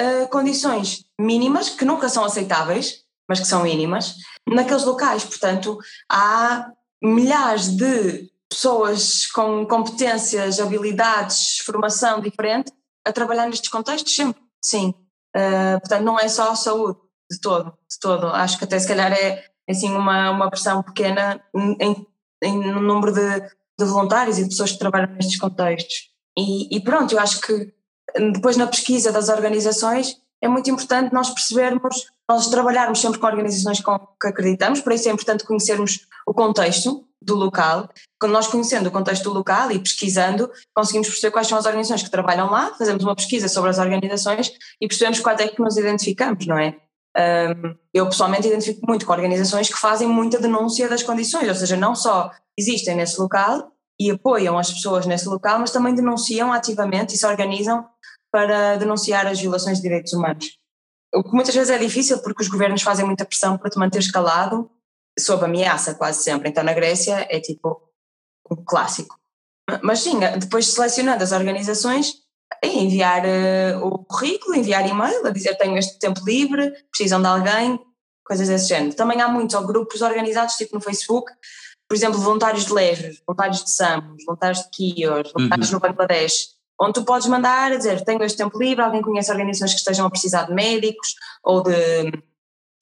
uh, 0.00 0.28
condições 0.28 1.04
mínimas, 1.18 1.70
que 1.70 1.84
nunca 1.84 2.08
são 2.08 2.24
aceitáveis, 2.24 3.04
mas 3.28 3.40
que 3.40 3.46
são 3.46 3.62
mínimas, 3.62 4.16
naqueles 4.46 4.84
locais. 4.84 5.24
Portanto, 5.24 5.78
há 6.10 6.70
milhares 7.02 7.68
de 7.76 8.30
pessoas 8.48 9.26
com 9.26 9.66
competências, 9.66 10.60
habilidades, 10.60 11.58
formação 11.58 12.20
diferente 12.20 12.72
a 13.04 13.12
trabalhar 13.12 13.46
nestes 13.46 13.70
contextos 13.70 14.14
sempre, 14.14 14.40
sim. 14.62 14.94
Uh, 15.36 15.80
portanto, 15.80 16.04
não 16.04 16.18
é 16.18 16.28
só 16.28 16.54
saúde, 16.54 16.98
de 17.30 17.40
todo, 17.40 17.72
de 17.90 17.98
todo. 18.00 18.28
Acho 18.28 18.58
que 18.58 18.64
até 18.64 18.78
se 18.78 18.86
calhar 18.86 19.12
é 19.12 19.44
assim 19.68 19.90
uma, 19.90 20.30
uma 20.30 20.50
pressão 20.50 20.82
pequena 20.82 21.42
em, 21.54 22.06
em 22.42 22.58
no 22.58 22.80
número 22.80 23.12
de, 23.12 23.40
de 23.78 23.84
voluntários 23.84 24.38
e 24.38 24.42
de 24.42 24.50
pessoas 24.50 24.72
que 24.72 24.78
trabalham 24.78 25.12
nestes 25.14 25.38
contextos. 25.38 26.13
E, 26.36 26.76
e, 26.76 26.80
pronto, 26.80 27.14
eu 27.14 27.20
acho 27.20 27.40
que 27.40 27.72
depois 28.32 28.56
na 28.56 28.66
pesquisa 28.66 29.12
das 29.12 29.28
organizações 29.28 30.16
é 30.42 30.48
muito 30.48 30.68
importante 30.70 31.12
nós 31.12 31.30
percebermos, 31.30 32.06
nós 32.28 32.48
trabalharmos 32.48 33.00
sempre 33.00 33.18
com 33.18 33.26
organizações 33.26 33.80
com 33.80 33.98
que 34.20 34.28
acreditamos, 34.28 34.80
por 34.80 34.92
isso 34.92 35.08
é 35.08 35.12
importante 35.12 35.44
conhecermos 35.44 36.06
o 36.26 36.34
contexto 36.34 37.06
do 37.22 37.34
local. 37.34 37.88
Quando 38.20 38.32
nós 38.32 38.46
conhecendo 38.46 38.88
o 38.88 38.92
contexto 38.92 39.24
do 39.24 39.32
local 39.32 39.70
e 39.70 39.78
pesquisando, 39.78 40.50
conseguimos 40.74 41.08
perceber 41.08 41.32
quais 41.32 41.48
são 41.48 41.56
as 41.56 41.64
organizações 41.64 42.02
que 42.02 42.10
trabalham 42.10 42.50
lá, 42.50 42.74
fazemos 42.74 43.02
uma 43.02 43.16
pesquisa 43.16 43.48
sobre 43.48 43.70
as 43.70 43.78
organizações 43.78 44.52
e 44.80 44.86
percebemos 44.86 45.20
quais 45.20 45.40
é 45.40 45.48
que 45.48 45.60
nos 45.60 45.76
identificamos, 45.76 46.46
não 46.46 46.58
é? 46.58 46.76
Um, 47.16 47.74
eu 47.94 48.06
pessoalmente 48.06 48.48
identifico 48.48 48.84
muito 48.86 49.06
com 49.06 49.12
organizações 49.12 49.68
que 49.68 49.78
fazem 49.78 50.08
muita 50.08 50.38
denúncia 50.38 50.88
das 50.88 51.02
condições, 51.02 51.48
ou 51.48 51.54
seja, 51.54 51.76
não 51.76 51.94
só 51.94 52.30
existem 52.58 52.96
nesse 52.96 53.18
local 53.20 53.72
e 53.98 54.10
apoiam 54.10 54.58
as 54.58 54.72
pessoas 54.72 55.06
nesse 55.06 55.28
local, 55.28 55.58
mas 55.58 55.70
também 55.70 55.94
denunciam 55.94 56.52
ativamente 56.52 57.14
e 57.14 57.18
se 57.18 57.26
organizam 57.26 57.86
para 58.30 58.76
denunciar 58.76 59.26
as 59.26 59.40
violações 59.40 59.76
de 59.78 59.82
direitos 59.82 60.12
humanos. 60.12 60.58
O 61.14 61.22
que 61.22 61.32
muitas 61.32 61.54
vezes 61.54 61.70
é 61.70 61.78
difícil 61.78 62.18
porque 62.20 62.42
os 62.42 62.48
governos 62.48 62.82
fazem 62.82 63.06
muita 63.06 63.24
pressão 63.24 63.56
para 63.56 63.70
te 63.70 63.78
manter 63.78 64.00
escalado 64.00 64.68
sob 65.18 65.44
ameaça 65.44 65.94
quase 65.94 66.24
sempre. 66.24 66.48
Então 66.48 66.64
na 66.64 66.72
Grécia 66.72 67.26
é 67.30 67.40
tipo 67.40 67.80
um 68.50 68.56
clássico. 68.56 69.16
Mas 69.82 70.00
sim, 70.00 70.18
depois 70.38 70.66
selecionando 70.66 71.22
as 71.22 71.32
organizações, 71.32 72.24
é 72.62 72.68
enviar 72.68 73.22
uh, 73.24 73.86
o 73.86 74.04
currículo, 74.04 74.56
enviar 74.56 74.86
e-mail 74.86 75.26
a 75.26 75.30
dizer 75.30 75.56
tenho 75.56 75.78
este 75.78 75.98
tempo 75.98 76.20
livre, 76.24 76.72
precisam 76.90 77.20
de 77.20 77.26
alguém, 77.26 77.80
coisas 78.24 78.48
desse 78.48 78.68
género. 78.68 78.94
Também 78.94 79.20
há 79.20 79.28
muitos 79.28 79.58
grupos 79.64 80.02
organizados, 80.02 80.56
tipo 80.56 80.74
no 80.74 80.80
Facebook, 80.80 81.30
por 81.94 81.98
exemplo, 81.98 82.20
voluntários 82.20 82.64
de 82.64 82.72
Lesbos, 82.72 83.22
voluntários 83.24 83.62
de 83.62 83.70
Samos, 83.70 84.24
voluntários 84.24 84.64
de 84.64 84.70
Quios, 84.70 85.32
voluntários 85.32 85.68
uhum. 85.68 85.74
no 85.74 85.80
Bangladesh, 85.80 86.48
onde 86.80 86.94
tu 86.94 87.04
podes 87.04 87.28
mandar 87.28 87.70
a 87.70 87.76
dizer 87.76 88.04
tenho 88.04 88.20
este 88.24 88.36
tempo 88.36 88.58
livre, 88.58 88.82
alguém 88.82 89.00
conhece 89.00 89.30
organizações 89.30 89.70
que 89.70 89.78
estejam 89.78 90.04
a 90.04 90.10
precisar 90.10 90.42
de 90.42 90.54
médicos 90.54 91.14
ou 91.44 91.62
de, 91.62 92.08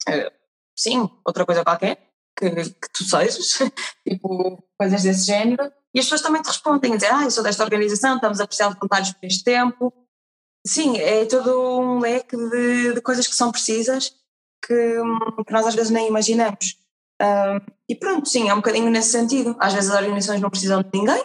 uh, 0.09 0.31
sim, 0.75 1.07
outra 1.23 1.45
coisa 1.45 1.63
qualquer 1.63 2.09
que, 2.35 2.49
que 2.49 2.91
tu 2.91 3.03
sejas, 3.03 3.59
tipo 4.03 4.63
coisas 4.79 5.03
desse 5.03 5.27
género, 5.27 5.71
e 5.93 5.99
as 5.99 6.05
pessoas 6.05 6.21
também 6.21 6.41
te 6.41 6.47
respondem 6.47 6.93
a 6.93 6.95
dizer, 6.95 7.13
ah, 7.13 7.23
eu 7.23 7.29
sou 7.29 7.43
desta 7.43 7.63
organização, 7.63 8.15
estamos 8.15 8.39
a 8.39 8.47
precisar 8.47 8.69
de 8.69 8.75
voluntários 8.79 9.11
por 9.11 9.27
este 9.27 9.43
tempo. 9.43 9.93
Sim, 10.65 10.97
é 10.97 11.23
todo 11.25 11.79
um 11.79 11.99
leque 11.99 12.35
de, 12.35 12.93
de 12.93 13.01
coisas 13.01 13.27
que 13.27 13.35
são 13.35 13.51
precisas 13.51 14.09
que, 14.65 14.95
que, 15.45 15.53
nós 15.53 15.67
às 15.67 15.75
vezes 15.75 15.91
nem 15.91 16.07
imaginamos. 16.07 16.82
E 17.89 17.95
pronto, 17.95 18.27
sim, 18.27 18.49
é 18.49 18.53
um 18.53 18.57
bocadinho 18.57 18.89
nesse 18.89 19.11
sentido. 19.11 19.55
Às 19.59 19.73
vezes 19.73 19.89
as 19.89 19.97
organizações 19.97 20.41
não 20.41 20.49
precisam 20.49 20.81
de 20.81 20.89
ninguém, 20.93 21.23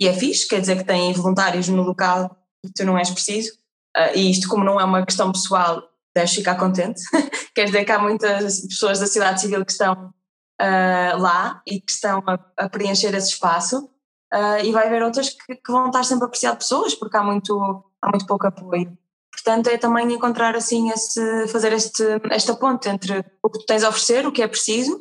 e 0.00 0.08
é 0.08 0.14
fixe, 0.14 0.48
quer 0.48 0.60
dizer 0.60 0.78
que 0.78 0.84
têm 0.84 1.12
voluntários 1.12 1.68
no 1.68 1.82
local 1.82 2.34
e 2.64 2.72
tu 2.72 2.84
não 2.84 2.96
és 2.96 3.10
preciso. 3.10 3.52
Uh, 3.94 4.16
e 4.16 4.30
isto, 4.30 4.48
como 4.48 4.64
não 4.64 4.80
é 4.80 4.84
uma 4.84 5.04
questão 5.04 5.30
pessoal, 5.30 5.82
deves 6.16 6.34
ficar 6.34 6.54
contente. 6.54 7.02
quer 7.54 7.66
dizer 7.66 7.84
que 7.84 7.92
há 7.92 7.98
muitas 7.98 8.60
pessoas 8.62 8.98
da 8.98 9.06
sociedade 9.06 9.42
civil 9.42 9.64
que 9.64 9.72
estão 9.72 10.14
uh, 10.60 11.18
lá 11.18 11.60
e 11.66 11.80
que 11.80 11.90
estão 11.90 12.22
a, 12.26 12.38
a 12.56 12.68
preencher 12.70 13.14
esse 13.14 13.32
espaço. 13.32 13.90
Uh, 14.32 14.64
e 14.64 14.72
vai 14.72 14.86
haver 14.86 15.02
outras 15.02 15.30
que, 15.30 15.56
que, 15.56 15.72
vão 15.72 15.86
estar 15.86 16.04
sempre 16.04 16.24
a 16.24 16.26
apreciar 16.26 16.56
pessoas, 16.56 16.94
porque 16.94 17.16
há 17.16 17.22
muito, 17.22 17.84
há 18.00 18.08
muito 18.10 18.26
pouco 18.26 18.46
apoio. 18.46 18.96
Portanto, 19.32 19.68
é 19.68 19.76
também 19.76 20.12
encontrar 20.12 20.54
assim, 20.54 20.90
esse, 20.90 21.48
fazer 21.48 21.72
este, 21.72 22.02
esta 22.30 22.54
ponte 22.54 22.88
entre 22.88 23.24
o 23.42 23.50
que 23.50 23.58
tu 23.58 23.66
tens 23.66 23.82
a 23.82 23.88
oferecer, 23.88 24.26
o 24.26 24.32
que 24.32 24.42
é 24.42 24.48
preciso, 24.48 25.00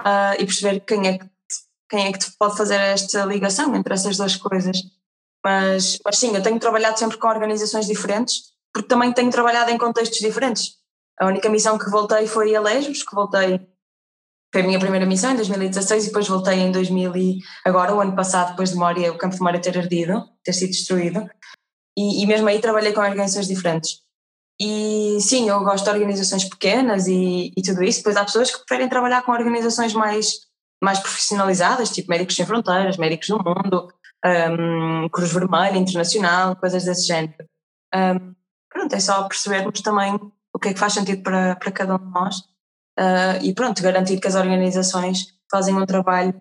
uh, 0.00 0.34
e 0.38 0.44
perceber 0.44 0.80
quem 0.80 1.06
é, 1.06 1.18
que, 1.18 1.26
quem 1.88 2.06
é 2.06 2.12
que 2.12 2.18
pode 2.38 2.56
fazer 2.56 2.80
esta 2.80 3.24
ligação 3.24 3.74
entre 3.74 3.94
essas 3.94 4.16
duas 4.16 4.36
coisas. 4.36 4.76
Mas, 5.44 5.98
mas 6.04 6.18
sim, 6.18 6.34
eu 6.34 6.42
tenho 6.42 6.58
trabalhado 6.58 6.98
sempre 6.98 7.16
com 7.16 7.28
organizações 7.28 7.86
diferentes, 7.86 8.52
porque 8.72 8.88
também 8.88 9.12
tenho 9.12 9.30
trabalhado 9.30 9.70
em 9.70 9.78
contextos 9.78 10.18
diferentes. 10.18 10.74
A 11.18 11.26
única 11.26 11.48
missão 11.48 11.78
que 11.78 11.90
voltei 11.90 12.26
foi 12.26 12.54
a 12.54 12.60
Lesbos, 12.60 13.02
que 13.02 13.14
voltei 13.14 13.60
foi 14.52 14.62
a 14.62 14.66
minha 14.66 14.80
primeira 14.80 15.06
missão 15.06 15.30
em 15.30 15.36
2016 15.36 16.04
e 16.04 16.06
depois 16.08 16.26
voltei 16.26 16.58
em 16.58 16.72
2000 16.72 17.16
e 17.16 17.38
agora, 17.64 17.94
o 17.94 18.00
ano 18.00 18.16
passado, 18.16 18.50
depois 18.50 18.70
de 18.70 18.76
Moria, 18.76 19.12
o 19.12 19.18
campo 19.18 19.36
de 19.36 19.42
Moria 19.42 19.60
ter 19.60 19.78
ardido, 19.78 20.24
ter 20.42 20.52
sido 20.52 20.70
destruído. 20.70 21.24
E, 21.96 22.22
e, 22.22 22.26
mesmo 22.26 22.48
aí 22.48 22.60
trabalhei 22.60 22.92
com 22.92 23.00
organizações 23.00 23.46
diferentes. 23.46 24.00
E 24.60 25.18
sim, 25.20 25.48
eu 25.48 25.64
gosto 25.64 25.84
de 25.84 25.90
organizações 25.90 26.44
pequenas 26.44 27.06
e, 27.06 27.50
e 27.56 27.62
tudo 27.62 27.82
isso. 27.82 28.00
Depois 28.00 28.16
há 28.16 28.24
pessoas 28.24 28.50
que 28.50 28.58
preferem 28.58 28.90
trabalhar 28.90 29.22
com 29.22 29.32
organizações 29.32 29.94
mais, 29.94 30.32
mais 30.82 30.98
profissionalizadas, 30.98 31.90
tipo 31.90 32.10
Médicos 32.10 32.36
Sem 32.36 32.44
Fronteiras, 32.44 32.98
Médicos 32.98 33.28
do 33.28 33.38
Mundo, 33.38 33.88
um, 34.22 35.08
Cruz 35.08 35.32
Vermelha 35.32 35.78
Internacional, 35.78 36.56
coisas 36.56 36.84
desse 36.84 37.06
género. 37.06 37.42
Um, 37.94 38.34
pronto, 38.70 38.94
é 38.94 39.00
só 39.00 39.26
percebermos 39.26 39.80
também 39.80 40.14
o 40.52 40.58
que 40.58 40.68
é 40.68 40.74
que 40.74 40.78
faz 40.78 40.92
sentido 40.92 41.22
para, 41.22 41.56
para 41.56 41.72
cada 41.72 41.94
um 41.94 41.98
de 41.98 42.12
nós 42.12 42.36
uh, 42.98 43.42
e 43.42 43.54
pronto, 43.54 43.82
garantir 43.82 44.20
que 44.20 44.28
as 44.28 44.34
organizações 44.34 45.38
fazem 45.50 45.74
um 45.74 45.86
trabalho 45.86 46.38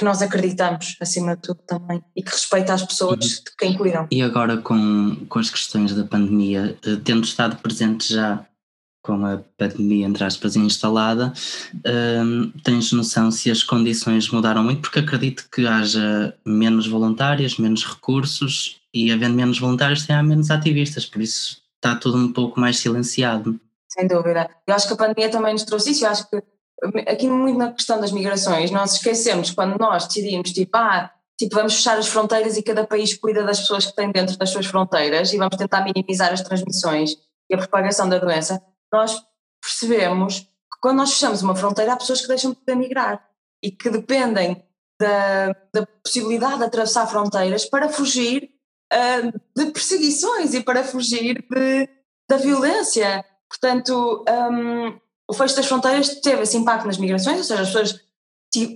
que 0.00 0.04
nós 0.06 0.22
acreditamos, 0.22 0.96
acima 0.98 1.36
de 1.36 1.42
tudo 1.42 1.60
também, 1.66 2.02
e 2.16 2.22
que 2.22 2.30
respeita 2.30 2.72
as 2.72 2.82
pessoas 2.82 3.36
uhum. 3.36 3.44
quem 3.58 3.76
cuidam. 3.76 4.08
E 4.10 4.22
agora 4.22 4.56
com, 4.56 5.26
com 5.28 5.38
as 5.38 5.50
questões 5.50 5.94
da 5.94 6.04
pandemia, 6.04 6.74
eh, 6.82 6.96
tendo 7.04 7.22
estado 7.22 7.56
presente 7.56 8.14
já 8.14 8.46
com 9.02 9.26
a 9.26 9.42
pandemia, 9.58 10.06
entre 10.06 10.24
aspas, 10.24 10.56
instalada, 10.56 11.34
um, 12.24 12.50
tens 12.64 12.92
noção 12.92 13.30
se 13.30 13.50
as 13.50 13.62
condições 13.62 14.30
mudaram 14.30 14.64
muito? 14.64 14.80
Porque 14.80 15.00
acredito 15.00 15.46
que 15.52 15.66
haja 15.66 16.34
menos 16.46 16.86
voluntários, 16.86 17.58
menos 17.58 17.84
recursos 17.84 18.80
e 18.94 19.12
havendo 19.12 19.34
menos 19.34 19.58
voluntários 19.58 20.06
tem 20.06 20.16
há 20.16 20.22
menos 20.22 20.50
ativistas, 20.50 21.04
por 21.04 21.20
isso 21.20 21.60
está 21.76 21.94
tudo 21.94 22.16
um 22.16 22.32
pouco 22.32 22.58
mais 22.58 22.78
silenciado. 22.78 23.60
Sem 23.86 24.06
dúvida. 24.06 24.48
Eu 24.66 24.74
acho 24.74 24.86
que 24.86 24.94
a 24.94 24.96
pandemia 24.96 25.30
também 25.30 25.52
nos 25.52 25.64
trouxe 25.64 25.90
isso. 25.90 26.06
Eu 26.06 26.10
acho 26.10 26.30
que 26.30 26.42
aqui 27.06 27.28
muito 27.28 27.58
na 27.58 27.72
questão 27.72 28.00
das 28.00 28.12
migrações, 28.12 28.70
nós 28.70 28.94
esquecemos 28.94 29.50
quando 29.50 29.78
nós 29.78 30.06
decidimos, 30.06 30.52
tipo, 30.52 30.76
ah, 30.76 31.10
tipo, 31.38 31.54
vamos 31.54 31.74
fechar 31.74 31.98
as 31.98 32.08
fronteiras 32.08 32.56
e 32.56 32.62
cada 32.62 32.86
país 32.86 33.14
cuida 33.14 33.42
das 33.42 33.60
pessoas 33.60 33.86
que 33.86 33.94
têm 33.94 34.10
dentro 34.10 34.36
das 34.36 34.50
suas 34.50 34.66
fronteiras 34.66 35.32
e 35.32 35.38
vamos 35.38 35.56
tentar 35.56 35.82
minimizar 35.82 36.32
as 36.32 36.42
transmissões 36.42 37.16
e 37.50 37.54
a 37.54 37.58
propagação 37.58 38.08
da 38.08 38.18
doença, 38.18 38.62
nós 38.92 39.20
percebemos 39.60 40.40
que 40.40 40.80
quando 40.80 40.98
nós 40.98 41.12
fechamos 41.12 41.42
uma 41.42 41.54
fronteira 41.54 41.92
há 41.92 41.96
pessoas 41.96 42.20
que 42.20 42.28
deixam 42.28 42.52
de 42.52 42.58
poder 42.58 42.76
migrar 42.76 43.24
e 43.62 43.70
que 43.70 43.90
dependem 43.90 44.62
da, 45.00 45.48
da 45.74 45.86
possibilidade 46.02 46.58
de 46.58 46.64
atravessar 46.64 47.06
fronteiras 47.06 47.64
para 47.64 47.88
fugir 47.88 48.50
uh, 48.92 49.40
de 49.56 49.72
perseguições 49.72 50.54
e 50.54 50.62
para 50.62 50.84
fugir 50.84 51.44
de, 51.50 51.88
da 52.28 52.36
violência. 52.36 53.24
Portanto, 53.48 54.24
um, 54.28 54.98
o 55.30 55.32
fecho 55.32 55.54
das 55.54 55.66
fronteiras 55.66 56.20
teve 56.20 56.42
esse 56.42 56.56
impacto 56.56 56.86
nas 56.86 56.98
migrações, 56.98 57.38
ou 57.38 57.44
seja, 57.44 57.62
as 57.62 57.68
pessoas 57.68 58.00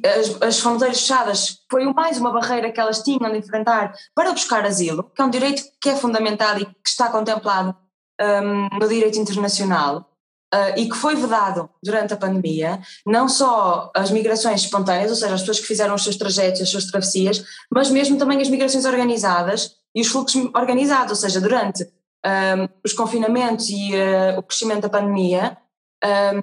as, 0.06 0.40
as, 0.40 0.60
fronteiras 0.60 1.00
fechadas 1.00 1.58
foi 1.68 1.84
mais 1.92 2.16
uma 2.16 2.30
barreira 2.30 2.70
que 2.70 2.78
elas 2.78 3.02
tinham 3.02 3.32
de 3.32 3.38
enfrentar 3.38 3.92
para 4.14 4.30
buscar 4.30 4.64
asilo, 4.64 5.02
que 5.02 5.20
é 5.20 5.24
um 5.24 5.30
direito 5.30 5.64
que 5.80 5.88
é 5.88 5.96
fundamental 5.96 6.56
e 6.58 6.64
que 6.64 6.72
está 6.86 7.08
contemplado 7.08 7.76
um, 8.22 8.78
no 8.78 8.88
direito 8.88 9.18
internacional 9.18 10.08
uh, 10.54 10.78
e 10.78 10.88
que 10.88 10.96
foi 10.96 11.16
vedado 11.16 11.68
durante 11.82 12.14
a 12.14 12.16
pandemia, 12.16 12.80
não 13.04 13.28
só 13.28 13.90
as 13.96 14.12
migrações 14.12 14.60
espontâneas, 14.60 15.10
ou 15.10 15.16
seja, 15.16 15.34
as 15.34 15.40
pessoas 15.40 15.58
que 15.58 15.66
fizeram 15.66 15.96
os 15.96 16.04
seus 16.04 16.14
trajetos, 16.14 16.60
as 16.60 16.70
suas 16.70 16.86
travessias, 16.86 17.44
mas 17.68 17.90
mesmo 17.90 18.16
também 18.16 18.40
as 18.40 18.48
migrações 18.48 18.84
organizadas 18.84 19.72
e 19.92 20.00
os 20.00 20.06
fluxos 20.06 20.50
organizados, 20.54 21.10
ou 21.10 21.16
seja, 21.16 21.40
durante 21.40 21.82
um, 21.82 22.68
os 22.84 22.92
confinamentos 22.92 23.68
e 23.70 23.90
uh, 23.92 24.38
o 24.38 24.42
crescimento 24.44 24.82
da 24.82 24.88
pandemia, 24.88 25.58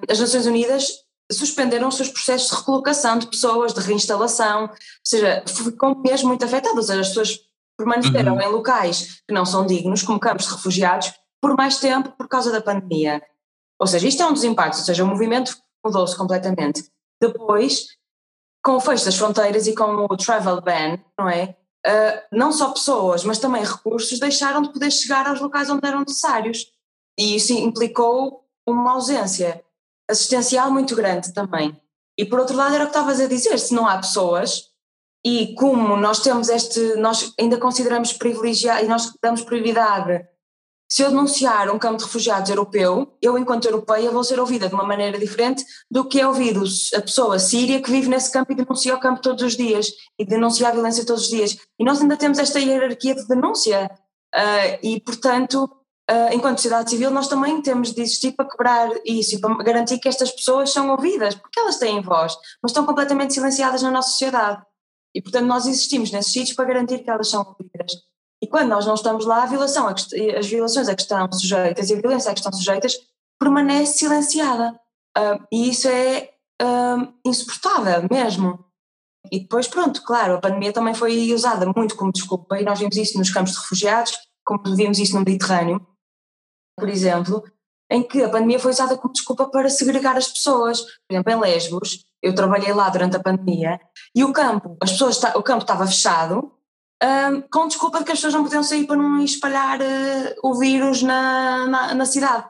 as 0.09 0.19
Nações 0.19 0.45
Unidas 0.45 0.91
suspenderam 1.31 1.87
os 1.87 1.95
seus 1.95 2.09
processos 2.09 2.49
de 2.49 2.55
recolocação 2.55 3.17
de 3.17 3.27
pessoas, 3.27 3.73
de 3.73 3.79
reinstalação, 3.79 4.63
ou 4.63 4.77
seja, 5.03 5.43
ficou 5.47 5.97
mesmo 6.01 6.27
muito 6.27 6.45
seja, 6.45 7.01
as 7.01 7.07
pessoas 7.09 7.39
permaneceram 7.77 8.33
uhum. 8.33 8.41
em 8.41 8.47
locais 8.47 9.21
que 9.27 9.33
não 9.33 9.45
são 9.45 9.65
dignos, 9.65 10.03
como 10.03 10.19
campos 10.19 10.45
de 10.45 10.51
refugiados, 10.51 11.13
por 11.41 11.55
mais 11.55 11.79
tempo 11.79 12.11
por 12.17 12.27
causa 12.27 12.51
da 12.51 12.61
pandemia. 12.61 13.21
Ou 13.79 13.87
seja, 13.87 14.07
isto 14.07 14.21
é 14.21 14.25
um 14.25 14.33
dos 14.33 14.43
impactos, 14.43 14.79
ou 14.79 14.85
seja, 14.85 15.03
o 15.03 15.07
movimento 15.07 15.57
mudou-se 15.83 16.15
completamente. 16.15 16.83
Depois, 17.19 17.87
com 18.63 18.73
o 18.73 18.79
fecho 18.79 19.05
das 19.05 19.15
fronteiras 19.15 19.67
e 19.67 19.73
com 19.73 20.05
o 20.05 20.17
travel 20.17 20.61
ban, 20.61 20.99
não 21.17 21.29
é? 21.29 21.55
uh, 21.85 22.21
não 22.31 22.51
só 22.51 22.71
pessoas, 22.71 23.23
mas 23.23 23.39
também 23.39 23.63
recursos 23.63 24.19
deixaram 24.19 24.61
de 24.61 24.71
poder 24.71 24.91
chegar 24.91 25.27
aos 25.27 25.39
locais 25.39 25.69
onde 25.69 25.87
eram 25.87 26.01
necessários. 26.01 26.67
E 27.17 27.35
isso 27.35 27.53
implicou 27.53 28.40
uma 28.71 28.93
ausência 28.93 29.63
assistencial 30.09 30.71
muito 30.71 30.95
grande 30.95 31.33
também. 31.33 31.79
E 32.17 32.25
por 32.25 32.39
outro 32.39 32.55
lado 32.55 32.75
era 32.75 32.83
o 32.83 32.87
que 32.87 32.97
estavas 32.97 33.19
a 33.19 33.27
dizer, 33.27 33.57
se 33.57 33.73
não 33.73 33.87
há 33.87 33.97
pessoas, 33.97 34.69
e 35.25 35.53
como 35.55 35.95
nós 35.95 36.19
temos 36.19 36.49
este, 36.49 36.95
nós 36.95 37.33
ainda 37.39 37.57
consideramos 37.57 38.13
privilegiado 38.13 38.83
e 38.83 38.87
nós 38.87 39.11
damos 39.21 39.41
prioridade 39.43 40.25
se 40.91 41.03
eu 41.03 41.09
denunciar 41.09 41.73
um 41.73 41.79
campo 41.79 41.99
de 41.99 42.03
refugiados 42.03 42.49
europeu, 42.49 43.17
eu, 43.21 43.37
enquanto 43.37 43.63
europeia, 43.63 44.11
vou 44.11 44.25
ser 44.25 44.41
ouvida 44.41 44.67
de 44.67 44.75
uma 44.75 44.83
maneira 44.83 45.17
diferente 45.17 45.63
do 45.89 46.03
que 46.03 46.19
é 46.19 46.27
ouvido 46.27 46.65
a 46.93 47.01
pessoa 47.01 47.39
síria 47.39 47.81
que 47.81 47.89
vive 47.89 48.09
nesse 48.09 48.29
campo 48.29 48.51
e 48.51 48.55
denuncia 48.55 48.93
o 48.93 48.99
campo 48.99 49.21
todos 49.21 49.41
os 49.41 49.55
dias 49.55 49.89
e 50.19 50.25
denuncia 50.25 50.67
a 50.67 50.71
violência 50.71 51.05
todos 51.05 51.23
os 51.23 51.29
dias. 51.29 51.57
E 51.79 51.85
nós 51.85 52.01
ainda 52.01 52.17
temos 52.17 52.39
esta 52.39 52.59
hierarquia 52.59 53.15
de 53.15 53.25
denúncia. 53.25 53.89
Uh, 54.35 54.79
e, 54.83 54.99
portanto, 54.99 55.69
enquanto 56.33 56.57
sociedade 56.57 56.89
civil, 56.89 57.11
nós 57.11 57.27
também 57.27 57.61
temos 57.61 57.93
de 57.93 58.01
existir 58.01 58.33
para 58.33 58.49
quebrar 58.49 58.89
isso 59.05 59.35
e 59.35 59.39
para 59.39 59.55
garantir 59.63 59.99
que 59.99 60.09
estas 60.09 60.31
pessoas 60.31 60.71
são 60.71 60.89
ouvidas, 60.89 61.35
porque 61.35 61.59
elas 61.59 61.77
têm 61.77 62.01
voz, 62.01 62.35
mas 62.61 62.71
estão 62.71 62.85
completamente 62.85 63.33
silenciadas 63.33 63.81
na 63.81 63.91
nossa 63.91 64.09
sociedade. 64.09 64.61
E, 65.13 65.21
portanto, 65.21 65.45
nós 65.45 65.65
existimos 65.65 66.11
nesses 66.11 66.31
sítios 66.31 66.55
para 66.55 66.65
garantir 66.65 66.99
que 66.99 67.09
elas 67.09 67.29
são 67.29 67.41
ouvidas. 67.41 67.91
E 68.41 68.47
quando 68.47 68.69
nós 68.69 68.85
não 68.85 68.95
estamos 68.95 69.25
lá, 69.25 69.43
a 69.43 69.45
violação, 69.45 69.87
as 69.87 70.47
violações 70.47 70.87
a 70.89 70.95
que 70.95 71.01
estão 71.01 71.31
sujeitas 71.31 71.89
e 71.89 71.93
a 71.93 72.01
violência 72.01 72.31
a 72.31 72.33
que 72.33 72.39
estão 72.39 72.53
sujeitas 72.53 72.97
permanece 73.39 73.99
silenciada. 73.99 74.79
Uh, 75.17 75.45
e 75.51 75.69
isso 75.69 75.87
é 75.87 76.31
uh, 76.61 77.13
insuportável 77.25 78.07
mesmo. 78.09 78.65
E 79.31 79.41
depois, 79.41 79.67
pronto, 79.67 80.01
claro, 80.03 80.35
a 80.35 80.39
pandemia 80.39 80.73
também 80.73 80.93
foi 80.93 81.31
usada 81.33 81.71
muito 81.75 81.95
como 81.95 82.11
desculpa, 82.11 82.59
e 82.59 82.63
nós 82.63 82.79
vimos 82.79 82.97
isso 82.97 83.17
nos 83.17 83.29
campos 83.29 83.53
de 83.53 83.59
refugiados, 83.59 84.17
como 84.43 84.75
vimos 84.75 84.97
isso 84.97 85.13
no 85.13 85.19
Mediterrâneo, 85.19 85.85
por 86.77 86.89
exemplo, 86.89 87.43
em 87.91 88.01
que 88.01 88.23
a 88.23 88.29
pandemia 88.29 88.59
foi 88.59 88.71
usada 88.71 88.97
como 88.97 89.13
desculpa 89.13 89.49
para 89.49 89.69
segregar 89.69 90.17
as 90.17 90.27
pessoas. 90.27 90.81
Por 90.81 91.13
exemplo, 91.13 91.33
em 91.33 91.39
Lesbos, 91.39 92.05
eu 92.21 92.33
trabalhei 92.33 92.73
lá 92.73 92.89
durante 92.89 93.17
a 93.17 93.21
pandemia, 93.21 93.79
e 94.15 94.23
o 94.23 94.31
campo, 94.31 94.77
as 94.81 94.91
pessoas, 94.91 95.21
o 95.35 95.43
campo 95.43 95.63
estava 95.63 95.85
fechado, 95.85 96.51
um, 97.03 97.41
com 97.51 97.67
desculpa 97.67 97.99
de 97.99 98.05
que 98.05 98.11
as 98.11 98.19
pessoas 98.19 98.35
não 98.35 98.43
podiam 98.43 98.63
sair 98.63 98.85
para 98.85 98.95
não 98.95 99.23
espalhar 99.23 99.81
uh, 99.81 100.35
o 100.43 100.53
vírus 100.53 101.01
na, 101.01 101.67
na, 101.67 101.93
na, 101.95 102.05
cidade. 102.05 102.47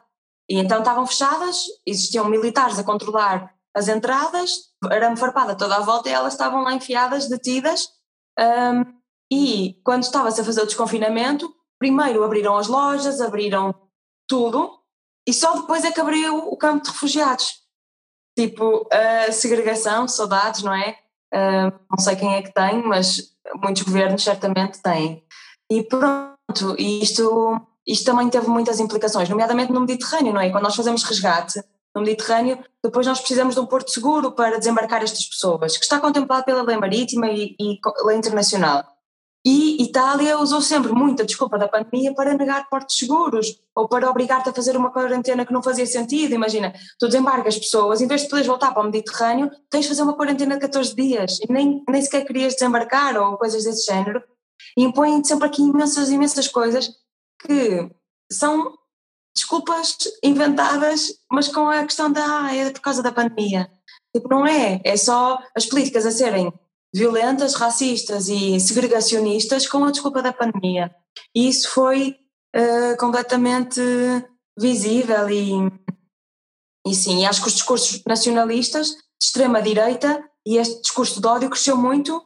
E 0.49 0.57
então 0.57 0.79
estavam 0.79 1.07
fechadas, 1.07 1.63
existiam 1.87 2.25
militares 2.25 2.77
a 2.77 2.83
controlar 2.83 3.53
as 3.73 3.87
entradas, 3.87 4.51
arame 4.89 5.15
farpada 5.15 5.55
toda 5.55 5.77
a 5.77 5.79
volta 5.79 6.09
e 6.09 6.11
elas 6.11 6.33
estavam 6.33 6.63
lá 6.63 6.73
enfiadas, 6.73 7.29
detidas. 7.29 7.87
Um, 8.37 8.83
e 9.31 9.79
quando 9.85 10.03
estava-se 10.03 10.41
a 10.41 10.43
fazer 10.43 10.61
o 10.61 10.65
desconfinamento, 10.65 11.49
primeiro 11.79 12.21
abriram 12.21 12.57
as 12.57 12.67
lojas, 12.67 13.21
abriram 13.21 13.73
tudo, 14.31 14.79
e 15.27 15.33
só 15.33 15.53
depois 15.57 15.83
é 15.83 15.91
que 15.91 15.99
abriu 15.99 16.37
o 16.37 16.55
campo 16.55 16.85
de 16.85 16.89
refugiados. 16.89 17.59
Tipo, 18.33 18.87
a 18.89 19.29
segregação, 19.29 20.07
saudades, 20.07 20.63
não 20.63 20.73
é? 20.73 20.97
Uh, 21.33 21.77
não 21.89 21.99
sei 21.99 22.15
quem 22.15 22.35
é 22.35 22.41
que 22.41 22.53
tem, 22.53 22.81
mas 22.81 23.35
muitos 23.61 23.83
governos 23.83 24.23
certamente 24.23 24.81
têm. 24.81 25.21
E 25.69 25.83
pronto, 25.83 26.75
e 26.79 27.03
isto, 27.03 27.59
isto 27.85 28.05
também 28.05 28.29
teve 28.29 28.47
muitas 28.47 28.79
implicações, 28.79 29.27
nomeadamente 29.27 29.73
no 29.73 29.81
Mediterrâneo, 29.81 30.33
não 30.33 30.39
é? 30.39 30.49
Quando 30.49 30.63
nós 30.63 30.75
fazemos 30.77 31.03
resgate 31.03 31.61
no 31.93 32.01
Mediterrâneo, 32.01 32.63
depois 32.81 33.05
nós 33.05 33.19
precisamos 33.19 33.55
de 33.55 33.59
um 33.59 33.65
porto 33.65 33.91
seguro 33.91 34.31
para 34.31 34.57
desembarcar 34.57 35.03
estas 35.03 35.25
pessoas, 35.25 35.75
que 35.75 35.83
está 35.83 35.99
contemplado 35.99 36.45
pela 36.45 36.63
lei 36.63 36.77
marítima 36.77 37.27
e, 37.27 37.53
e 37.59 37.79
lei 38.05 38.17
internacional. 38.17 38.85
E 39.43 39.81
Itália 39.81 40.37
usou 40.37 40.61
sempre 40.61 40.91
muita 40.91 41.25
desculpa 41.25 41.57
da 41.57 41.67
pandemia 41.67 42.13
para 42.13 42.35
negar 42.35 42.69
portos 42.69 42.95
seguros 42.95 43.59
ou 43.75 43.87
para 43.87 44.07
obrigar-te 44.07 44.49
a 44.49 44.53
fazer 44.53 44.77
uma 44.77 44.91
quarentena 44.91 45.45
que 45.45 45.53
não 45.53 45.63
fazia 45.63 45.85
sentido. 45.85 46.35
Imagina, 46.35 46.73
tu 46.99 47.07
desembarcas 47.07 47.57
pessoas, 47.57 48.01
em 48.01 48.07
vez 48.07 48.21
de 48.21 48.29
poderes 48.29 48.47
voltar 48.47 48.71
para 48.71 48.83
o 48.83 48.85
Mediterrâneo, 48.85 49.49
tens 49.67 49.83
de 49.83 49.89
fazer 49.89 50.03
uma 50.03 50.15
quarentena 50.15 50.55
de 50.55 50.61
14 50.61 50.95
dias 50.95 51.39
e 51.39 51.51
nem, 51.51 51.83
nem 51.89 52.01
sequer 52.01 52.23
querias 52.23 52.53
desembarcar 52.53 53.17
ou 53.17 53.35
coisas 53.35 53.63
desse 53.63 53.85
género. 53.85 54.21
E 54.77 54.83
impõem-te 54.83 55.27
sempre 55.27 55.47
aqui 55.47 55.63
imensas, 55.63 56.11
imensas 56.11 56.47
coisas 56.47 56.91
que 57.39 57.89
são 58.31 58.77
desculpas 59.35 59.97
inventadas, 60.23 61.13
mas 61.31 61.47
com 61.47 61.67
a 61.67 61.83
questão 61.83 62.11
da 62.11 62.43
ah, 62.43 62.55
é 62.55 62.69
por 62.69 62.81
causa 62.81 63.01
da 63.01 63.11
pandemia. 63.11 63.71
Tipo, 64.13 64.29
não 64.29 64.45
é, 64.45 64.81
é 64.83 64.97
só 64.97 65.39
as 65.55 65.65
políticas 65.65 66.05
a 66.05 66.11
serem 66.11 66.53
violentas, 66.93 67.55
racistas 67.55 68.27
e 68.27 68.59
segregacionistas 68.59 69.67
com 69.67 69.83
a 69.85 69.91
desculpa 69.91 70.21
da 70.21 70.33
pandemia. 70.33 70.93
E 71.35 71.47
isso 71.47 71.69
foi 71.69 72.15
uh, 72.55 72.97
completamente 72.97 73.81
visível 74.59 75.29
e, 75.29 75.51
e 76.85 76.93
sim, 76.93 77.25
acho 77.25 77.41
que 77.41 77.47
os 77.47 77.53
discursos 77.53 78.01
nacionalistas 78.05 78.89
de 78.89 78.95
extrema-direita 79.23 80.23
e 80.45 80.57
este 80.57 80.81
discurso 80.81 81.21
de 81.21 81.27
ódio 81.27 81.49
cresceu 81.49 81.77
muito 81.77 82.21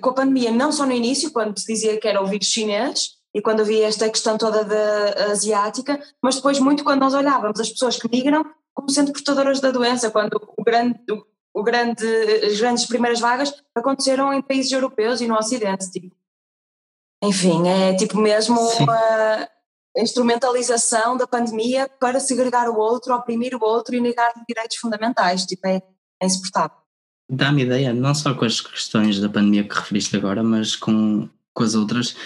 com 0.00 0.10
a 0.10 0.14
pandemia, 0.14 0.52
não 0.52 0.70
só 0.70 0.86
no 0.86 0.92
início, 0.92 1.32
quando 1.32 1.58
se 1.58 1.66
dizia 1.66 1.98
que 1.98 2.06
era 2.06 2.22
o 2.22 2.26
vírus 2.26 2.46
chinês, 2.46 3.18
e 3.34 3.40
quando 3.40 3.60
havia 3.60 3.86
esta 3.86 4.08
questão 4.08 4.36
toda 4.36 4.64
da 4.64 5.30
asiática, 5.30 6.00
mas 6.22 6.36
depois 6.36 6.58
muito 6.58 6.84
quando 6.84 7.00
nós 7.00 7.14
olhávamos 7.14 7.60
as 7.60 7.70
pessoas 7.70 7.96
que 7.96 8.08
migram 8.10 8.44
como 8.74 8.90
sendo 8.90 9.12
portadoras 9.12 9.60
da 9.60 9.70
doença, 9.70 10.10
quando 10.10 10.34
o 10.56 10.64
grande, 10.64 10.98
o 11.54 11.62
grande, 11.62 12.06
as 12.44 12.60
grandes 12.60 12.86
primeiras 12.86 13.20
vagas 13.20 13.52
aconteceram 13.74 14.32
em 14.32 14.42
países 14.42 14.70
europeus 14.72 15.20
e 15.20 15.26
no 15.26 15.36
Ocidente. 15.36 15.90
Tipo. 15.90 16.14
Enfim, 17.22 17.68
é 17.68 17.94
tipo 17.94 18.18
mesmo 18.18 18.58
uma 18.78 19.48
instrumentalização 19.96 21.16
da 21.16 21.26
pandemia 21.26 21.88
para 22.00 22.20
segregar 22.20 22.68
o 22.68 22.78
outro, 22.78 23.14
oprimir 23.14 23.54
o 23.54 23.64
outro 23.64 23.94
e 23.94 24.00
negar 24.00 24.32
direitos 24.48 24.76
fundamentais. 24.76 25.44
Tipo, 25.44 25.66
é, 25.66 25.82
é 26.22 26.26
insuportável. 26.26 26.76
Dá-me 27.28 27.62
ideia, 27.62 27.92
não 27.92 28.14
só 28.14 28.34
com 28.34 28.44
as 28.44 28.60
questões 28.60 29.20
da 29.20 29.28
pandemia 29.28 29.62
que 29.62 29.74
referiste 29.74 30.16
agora, 30.16 30.42
mas 30.42 30.74
com, 30.74 31.28
com 31.54 31.62
as 31.62 31.74
outras, 31.74 32.16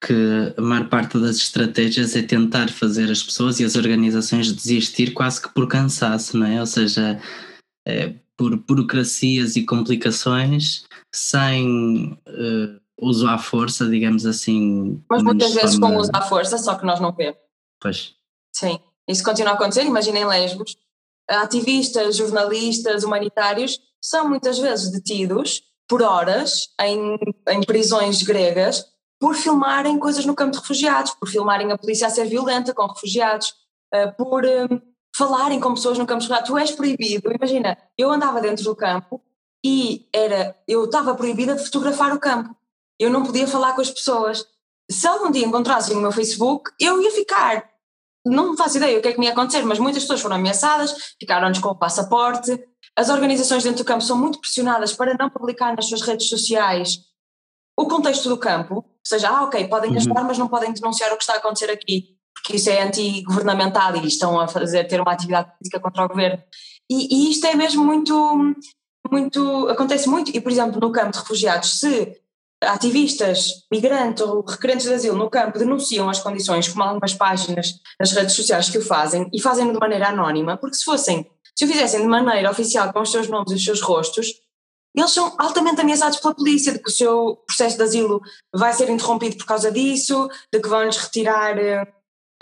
que 0.00 0.54
a 0.56 0.60
maior 0.60 0.88
parte 0.88 1.18
das 1.18 1.36
estratégias 1.36 2.16
é 2.16 2.22
tentar 2.22 2.68
fazer 2.68 3.10
as 3.10 3.22
pessoas 3.22 3.60
e 3.60 3.64
as 3.64 3.76
organizações 3.76 4.52
desistir 4.52 5.12
quase 5.12 5.42
que 5.42 5.52
por 5.52 5.68
cansaço, 5.68 6.36
não 6.36 6.46
é? 6.46 6.60
Ou 6.60 6.66
seja, 6.66 7.20
é, 7.86 8.14
por 8.38 8.56
burocracias 8.56 9.56
e 9.56 9.66
complicações, 9.66 10.84
sem 11.12 12.12
uh, 12.28 12.80
uso 13.00 13.26
à 13.26 13.36
força, 13.36 13.88
digamos 13.88 14.24
assim. 14.24 15.02
Mas 15.10 15.24
muitas 15.24 15.52
vezes 15.52 15.76
forma... 15.76 15.96
com 15.96 16.00
uso 16.00 16.10
à 16.14 16.22
força, 16.22 16.56
só 16.56 16.76
que 16.76 16.86
nós 16.86 17.00
não 17.00 17.12
vemos. 17.12 17.38
Pois. 17.80 18.14
Sim, 18.54 18.78
isso 19.08 19.24
continua 19.24 19.52
a 19.52 19.54
acontecer. 19.56 19.82
Imaginem 19.82 20.24
Lesbos. 20.24 20.76
Ativistas, 21.28 22.16
jornalistas, 22.16 23.02
humanitários 23.02 23.80
são 24.00 24.28
muitas 24.28 24.58
vezes 24.58 24.90
detidos 24.92 25.62
por 25.88 26.00
horas 26.00 26.68
em, 26.80 27.18
em 27.48 27.60
prisões 27.62 28.22
gregas 28.22 28.84
por 29.20 29.34
filmarem 29.34 29.98
coisas 29.98 30.24
no 30.24 30.34
campo 30.34 30.52
de 30.52 30.58
refugiados, 30.58 31.12
por 31.12 31.28
filmarem 31.28 31.72
a 31.72 31.76
polícia 31.76 32.06
a 32.06 32.10
ser 32.10 32.26
violenta 32.26 32.72
com 32.72 32.86
refugiados, 32.86 33.52
uh, 33.92 34.14
por 34.16 34.44
uh, 34.44 34.80
falarem 35.18 35.58
com 35.58 35.74
pessoas 35.74 35.98
no 35.98 36.06
campo 36.06 36.22
escolar, 36.22 36.44
tu 36.44 36.56
és 36.56 36.70
proibido. 36.70 37.32
Imagina, 37.32 37.76
eu 37.98 38.08
andava 38.08 38.40
dentro 38.40 38.62
do 38.62 38.76
campo 38.76 39.20
e 39.64 40.08
era, 40.14 40.56
eu 40.68 40.84
estava 40.84 41.12
proibida 41.16 41.56
de 41.56 41.64
fotografar 41.64 42.14
o 42.14 42.20
campo. 42.20 42.54
Eu 43.00 43.10
não 43.10 43.24
podia 43.24 43.48
falar 43.48 43.74
com 43.74 43.80
as 43.80 43.90
pessoas. 43.90 44.46
Se 44.88 45.08
algum 45.08 45.30
dia 45.30 45.44
encontrassem 45.44 45.96
no 45.96 46.00
meu 46.00 46.12
Facebook, 46.12 46.70
eu 46.80 47.02
ia 47.02 47.10
ficar. 47.10 47.68
Não 48.24 48.56
faço 48.56 48.76
ideia 48.76 48.98
o 48.98 49.02
que 49.02 49.08
é 49.08 49.12
que 49.12 49.18
me 49.18 49.26
ia 49.26 49.32
acontecer, 49.32 49.62
mas 49.62 49.80
muitas 49.80 50.02
pessoas 50.02 50.20
foram 50.20 50.36
ameaçadas, 50.36 51.14
ficaram-nos 51.20 51.58
com 51.58 51.68
o 51.68 51.78
passaporte. 51.78 52.56
As 52.96 53.08
organizações 53.08 53.64
dentro 53.64 53.82
do 53.82 53.86
campo 53.86 54.02
são 54.02 54.16
muito 54.16 54.40
pressionadas 54.40 54.92
para 54.92 55.16
não 55.18 55.28
publicar 55.28 55.74
nas 55.74 55.86
suas 55.88 56.02
redes 56.02 56.28
sociais 56.28 56.98
o 57.76 57.86
contexto 57.86 58.28
do 58.28 58.36
campo, 58.36 58.74
ou 58.74 58.84
seja, 59.04 59.28
ah, 59.28 59.44
ok, 59.44 59.68
podem 59.68 59.90
uhum. 59.90 59.96
ajudar, 59.96 60.24
mas 60.24 60.36
não 60.36 60.48
podem 60.48 60.72
denunciar 60.72 61.12
o 61.12 61.16
que 61.16 61.22
está 61.22 61.34
a 61.34 61.36
acontecer 61.36 61.70
aqui 61.70 62.17
porque 62.38 62.56
isso 62.56 62.70
é 62.70 62.82
anti-governamental 62.82 63.96
e 63.96 64.06
estão 64.06 64.38
a 64.40 64.48
fazer 64.48 64.84
ter 64.84 65.00
uma 65.00 65.12
atividade 65.12 65.50
política 65.52 65.80
contra 65.80 66.04
o 66.04 66.08
governo. 66.08 66.42
E, 66.90 67.14
e, 67.14 67.30
isto 67.30 67.46
é 67.46 67.54
mesmo 67.54 67.84
muito, 67.84 68.54
muito, 69.10 69.68
acontece 69.68 70.08
muito. 70.08 70.34
E, 70.34 70.40
por 70.40 70.50
exemplo, 70.50 70.80
no 70.80 70.92
campo 70.92 71.12
de 71.12 71.18
refugiados, 71.18 71.78
se 71.80 72.16
ativistas, 72.62 73.64
migrantes 73.70 74.22
ou 74.22 74.44
requerentes 74.44 74.86
de 74.86 74.94
asilo 74.94 75.16
no 75.16 75.30
campo 75.30 75.58
denunciam 75.58 76.08
as 76.08 76.20
condições, 76.20 76.68
como 76.68 76.82
algumas 76.82 77.14
páginas 77.14 77.74
nas 78.00 78.12
redes 78.12 78.34
sociais 78.34 78.68
que 78.68 78.78
o 78.78 78.82
fazem, 78.82 79.28
e 79.32 79.40
fazem 79.40 79.70
de 79.70 79.78
maneira 79.78 80.08
anónima, 80.08 80.56
porque 80.56 80.76
se 80.76 80.84
fossem, 80.84 81.30
se 81.54 81.64
o 81.64 81.68
fizessem 81.68 82.00
de 82.00 82.08
maneira 82.08 82.50
oficial 82.50 82.92
com 82.92 83.00
os 83.00 83.10
seus 83.10 83.28
nomes 83.28 83.52
e 83.52 83.54
os 83.54 83.64
seus 83.64 83.80
rostos, 83.80 84.32
eles 84.96 85.12
são 85.12 85.34
altamente 85.38 85.80
ameaçados 85.80 86.18
pela 86.18 86.34
polícia 86.34 86.72
de 86.72 86.80
que 86.80 86.88
o 86.88 86.92
seu 86.92 87.36
processo 87.46 87.76
de 87.76 87.82
asilo 87.82 88.20
vai 88.52 88.72
ser 88.72 88.90
interrompido 88.90 89.36
por 89.36 89.46
causa 89.46 89.70
disso, 89.70 90.28
de 90.52 90.60
que 90.60 90.68
vão-lhes 90.68 90.96
retirar 90.96 91.56
eh, 91.56 91.86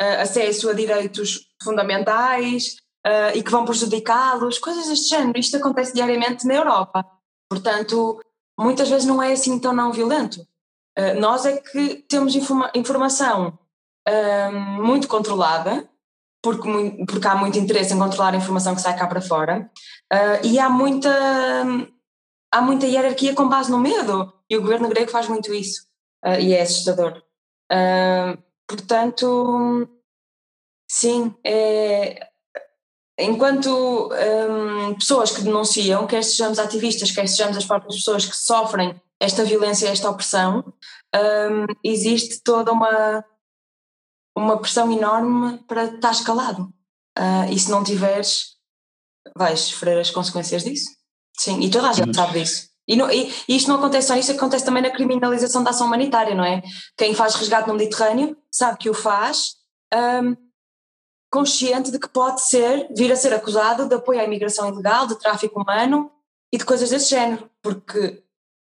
uh, 0.01 0.21
acesso 0.23 0.69
a 0.71 0.73
direitos 0.73 1.49
fundamentais 1.63 2.77
uh, 3.07 3.37
e 3.37 3.43
que 3.43 3.51
vão 3.51 3.65
prejudicá-los, 3.65 4.59
coisas 4.59 4.89
deste 4.89 5.11
género. 5.11 5.39
Isto 5.39 5.57
acontece 5.57 5.95
diariamente 5.95 6.47
na 6.47 6.55
Europa. 6.55 7.05
Portanto, 7.49 8.21
muitas 8.59 8.89
vezes 8.89 9.07
não 9.07 9.23
é 9.23 9.33
assim 9.33 9.59
tão 9.59 9.73
não 9.73 9.93
violento. 9.93 10.41
Uh, 10.99 11.21
nós 11.21 11.45
é 11.45 11.59
que 11.59 11.97
temos 12.09 12.35
informa 12.35 12.71
informação 12.75 13.59
uh, 14.09 14.53
muito 14.83 15.07
controlada, 15.07 15.89
porque, 16.43 16.69
porque 17.07 17.27
há 17.27 17.35
muito 17.35 17.59
interesse 17.59 17.93
em 17.93 17.99
controlar 17.99 18.33
a 18.33 18.37
informação 18.37 18.75
que 18.75 18.81
sai 18.81 18.97
cá 18.97 19.07
para 19.07 19.21
fora, 19.21 19.71
uh, 20.13 20.47
e 20.47 20.59
há 20.59 20.71
muita, 20.71 21.11
há 22.53 22.63
muita 22.63 22.87
hierarquia 22.87 23.35
com 23.35 23.49
base 23.49 23.71
no 23.71 23.79
medo, 23.79 24.33
e 24.49 24.57
o 24.57 24.63
governo 24.63 24.89
grego 24.89 25.11
faz 25.11 25.29
muito 25.29 25.53
isso, 25.53 25.83
e 26.41 26.55
é 26.55 26.63
assustador. 26.63 27.21
Portanto, 28.67 29.89
sim, 30.91 31.35
é, 31.45 32.29
enquanto 33.19 34.11
um, 34.11 34.95
pessoas 34.95 35.31
que 35.31 35.43
denunciam, 35.43 36.07
quer 36.07 36.23
sejamos 36.23 36.59
ativistas, 36.59 37.11
quer 37.11 37.27
sejamos 37.29 37.57
as 37.57 37.65
próprias 37.65 37.97
pessoas 37.97 38.25
que 38.27 38.37
sofrem 38.37 39.01
esta 39.21 39.45
violência, 39.45 39.89
esta 39.89 40.11
opressão, 40.11 40.73
um, 41.15 41.67
existe 41.83 42.43
toda 42.43 42.73
uma, 42.73 43.25
uma 44.37 44.59
pressão 44.59 44.91
enorme 44.93 45.59
para 45.67 45.85
estar 45.85 46.13
escalado. 46.13 46.73
Uh, 47.19 47.51
e 47.51 47.59
se 47.59 47.71
não 47.71 47.83
tiveres, 47.83 48.57
vais 49.35 49.61
sofrer 49.61 49.99
as 49.99 50.11
consequências 50.11 50.65
disso. 50.65 50.91
Sim, 51.39 51.61
e 51.61 51.71
toda 51.71 51.89
a 51.89 51.93
gente 51.93 52.15
sabe 52.15 52.41
disso. 52.41 52.69
E, 52.89 52.95
não, 52.95 53.11
e, 53.11 53.33
e, 53.49 53.57
isto 53.57 53.69
não 53.69 53.77
acontece 53.77 54.09
só 54.09 54.15
nisso, 54.15 54.31
acontece 54.31 54.65
também 54.65 54.83
na 54.83 54.91
criminalização 54.91 55.63
da 55.63 55.71
ação 55.71 55.87
humanitária, 55.87 56.35
não 56.35 56.45
é? 56.45 56.63
Quem 56.97 57.15
faz 57.15 57.35
resgate 57.35 57.69
no 57.69 57.75
Mediterrâneo 57.75 58.37
sabe 58.51 58.79
que 58.79 58.89
o 58.89 58.95
faz 58.95 59.57
um, 60.23 60.37
consciente 61.31 61.91
de 61.91 61.99
que 61.99 62.09
pode 62.09 62.43
ser, 62.43 62.89
vir 62.97 63.11
a 63.11 63.17
ser 63.17 63.35
acusado 63.35 63.89
de 63.89 63.95
apoio 63.95 64.21
à 64.21 64.25
imigração 64.25 64.69
ilegal, 64.69 65.07
de 65.07 65.19
tráfico 65.19 65.61
humano 65.61 66.11
e 66.53 66.59
de 66.59 66.65
coisas 66.65 66.91
desse 66.91 67.11
género, 67.11 67.51
porque 67.61 68.23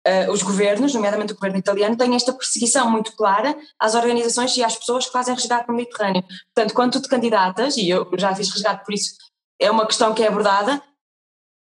uh, 0.08 0.32
os 0.32 0.42
governos, 0.42 0.94
nomeadamente 0.94 1.34
o 1.34 1.36
governo 1.36 1.58
italiano, 1.58 1.98
têm 1.98 2.16
esta 2.16 2.32
perseguição 2.32 2.90
muito 2.90 3.12
clara 3.14 3.58
às 3.78 3.94
organizações 3.94 4.56
e 4.56 4.64
às 4.64 4.78
pessoas 4.78 5.06
que 5.06 5.12
fazem 5.12 5.36
resgate 5.36 5.68
no 5.68 5.76
Mediterrâneo. 5.76 6.24
Portanto, 6.56 6.74
quando 6.74 6.94
tu 6.94 7.02
te 7.02 7.10
candidatas, 7.10 7.76
e 7.76 7.90
eu 7.90 8.10
já 8.18 8.34
fiz 8.34 8.50
resgate 8.50 8.86
por 8.86 8.94
isso, 8.94 9.16
é 9.60 9.70
uma 9.70 9.86
questão 9.86 10.14
que 10.14 10.24
é 10.24 10.28
abordada, 10.28 10.82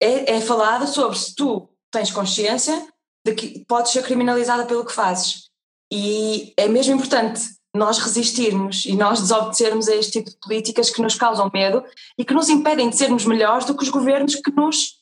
é, 0.02 0.36
é 0.36 0.42
falada 0.42 0.86
sobre 0.86 1.18
se 1.18 1.34
tu 1.34 1.70
tens 1.92 2.12
consciência 2.12 2.88
de 3.26 3.34
que 3.34 3.66
podes 3.66 3.92
ser 3.92 4.04
criminalizada 4.04 4.66
pelo 4.66 4.86
que 4.86 4.94
fazes. 4.94 5.50
E 5.92 6.54
é 6.58 6.68
mesmo 6.68 6.96
importante 6.96 7.42
nós 7.76 8.00
resistirmos 8.00 8.86
e 8.86 8.96
nós 8.96 9.22
desobedecermos 9.22 9.88
a 9.88 9.96
este 9.96 10.14
tipo 10.14 10.30
de 10.32 10.38
políticas 10.38 10.90
que 10.90 11.02
nos 11.02 11.16
causam 11.16 11.50
medo 11.54 11.84
e 12.18 12.26
que 12.26 12.34
nos 12.34 12.50
impedem 12.50 12.90
de 12.90 12.98
sermos 12.98 13.26
melhores 13.26 13.66
do 13.66 13.76
que 13.76 13.84
os 13.84 13.90
governos 13.90 14.36
que 14.36 14.52
nos 14.52 14.98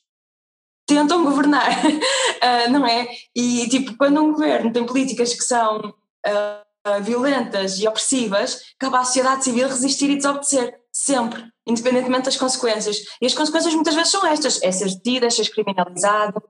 tentam 0.86 1.24
governar, 1.24 1.70
uh, 1.86 2.70
não 2.72 2.86
é? 2.86 3.08
E 3.36 3.68
tipo, 3.70 3.96
quando 3.98 4.22
um 4.22 4.34
governo 4.34 4.72
tem 4.72 4.86
políticas 4.86 5.34
que 5.34 5.44
são 5.44 5.94
uh, 6.28 7.02
violentas 7.02 7.80
e 7.80 7.88
opressivas, 7.88 8.62
cabe 8.78 8.98
à 8.98 9.04
sociedade 9.04 9.44
civil 9.44 9.68
resistir 9.68 10.10
e 10.10 10.18
desobedecer, 10.18 10.80
sempre, 10.92 11.44
independentemente 11.68 12.26
das 12.26 12.38
consequências. 12.38 12.98
E 13.22 13.26
as 13.26 13.34
consequências 13.34 13.74
muitas 13.74 13.96
vezes 13.96 14.12
são 14.12 14.26
estas: 14.26 14.62
é 14.62 14.72
ser 14.72 14.90
detido, 14.90 15.26
é 15.26 15.30
ser 15.30 15.50
criminalizado, 15.50 16.42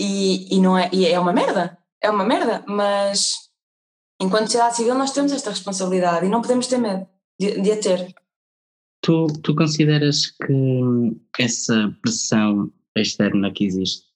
e, 0.00 0.54
e, 0.54 0.60
não 0.60 0.76
é, 0.76 0.90
e 0.92 1.06
é 1.06 1.18
uma 1.18 1.32
merda, 1.32 1.78
é 2.02 2.10
uma 2.10 2.24
merda, 2.24 2.64
mas 2.66 3.32
enquanto 4.20 4.46
sociedade 4.46 4.76
civil 4.76 4.94
nós 4.94 5.12
temos 5.12 5.32
esta 5.32 5.50
responsabilidade 5.50 6.26
e 6.26 6.28
não 6.28 6.40
podemos 6.42 6.66
ter 6.66 6.78
medo 6.78 7.06
de, 7.40 7.60
de 7.60 7.72
a 7.72 7.80
ter. 7.80 8.14
Tu, 9.04 9.26
tu 9.42 9.54
consideras 9.54 10.26
que 10.26 11.16
essa 11.38 11.92
pressão 12.00 12.72
externa 12.96 13.52
que 13.52 13.64
existe 13.64 14.12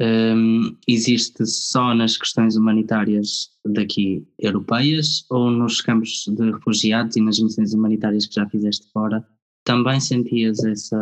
um, 0.00 0.76
existe 0.88 1.44
só 1.46 1.94
nas 1.94 2.16
questões 2.16 2.56
humanitárias 2.56 3.50
daqui 3.66 4.26
europeias 4.38 5.26
ou 5.28 5.50
nos 5.50 5.82
campos 5.82 6.24
de 6.26 6.50
refugiados 6.50 7.16
e 7.16 7.20
nas 7.20 7.38
missões 7.38 7.74
humanitárias 7.74 8.26
que 8.26 8.34
já 8.34 8.48
fizeste 8.48 8.90
fora 8.92 9.26
também 9.64 10.00
sentias 10.00 10.64
essa, 10.64 10.96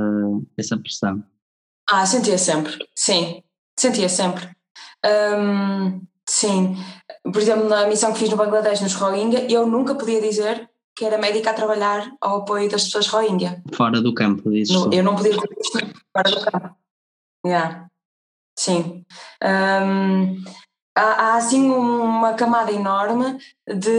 essa 0.56 0.76
pressão? 0.76 1.22
Ah, 1.90 2.04
sentia 2.04 2.38
sempre, 2.38 2.76
sim, 2.94 3.42
sentia 3.78 4.08
sempre. 4.08 4.48
Sim, 6.28 6.76
por 7.22 7.40
exemplo, 7.40 7.68
na 7.68 7.86
missão 7.86 8.12
que 8.12 8.18
fiz 8.18 8.28
no 8.28 8.36
Bangladesh, 8.36 8.82
nos 8.82 8.94
Rohingya, 8.94 9.50
eu 9.50 9.66
nunca 9.66 9.94
podia 9.94 10.20
dizer 10.20 10.68
que 10.94 11.04
era 11.04 11.16
médica 11.16 11.50
a 11.50 11.54
trabalhar 11.54 12.12
ao 12.20 12.38
apoio 12.40 12.68
das 12.68 12.84
pessoas 12.84 13.06
Rohingya. 13.06 13.62
Fora 13.72 14.02
do 14.02 14.12
campo, 14.12 14.50
dizes 14.50 14.74
no, 14.74 14.92
Eu 14.92 15.02
não 15.02 15.16
podia 15.16 15.32
dizer 15.32 15.48
isto 15.58 15.78
fora 16.12 16.30
do 16.30 16.40
campo. 16.44 16.76
Yeah. 17.46 17.88
Sim. 18.58 19.06
Um, 19.42 20.42
há, 20.94 21.02
há, 21.02 21.36
assim 21.36 21.70
uma 21.70 22.34
camada 22.34 22.72
enorme 22.72 23.38
de, 23.66 23.90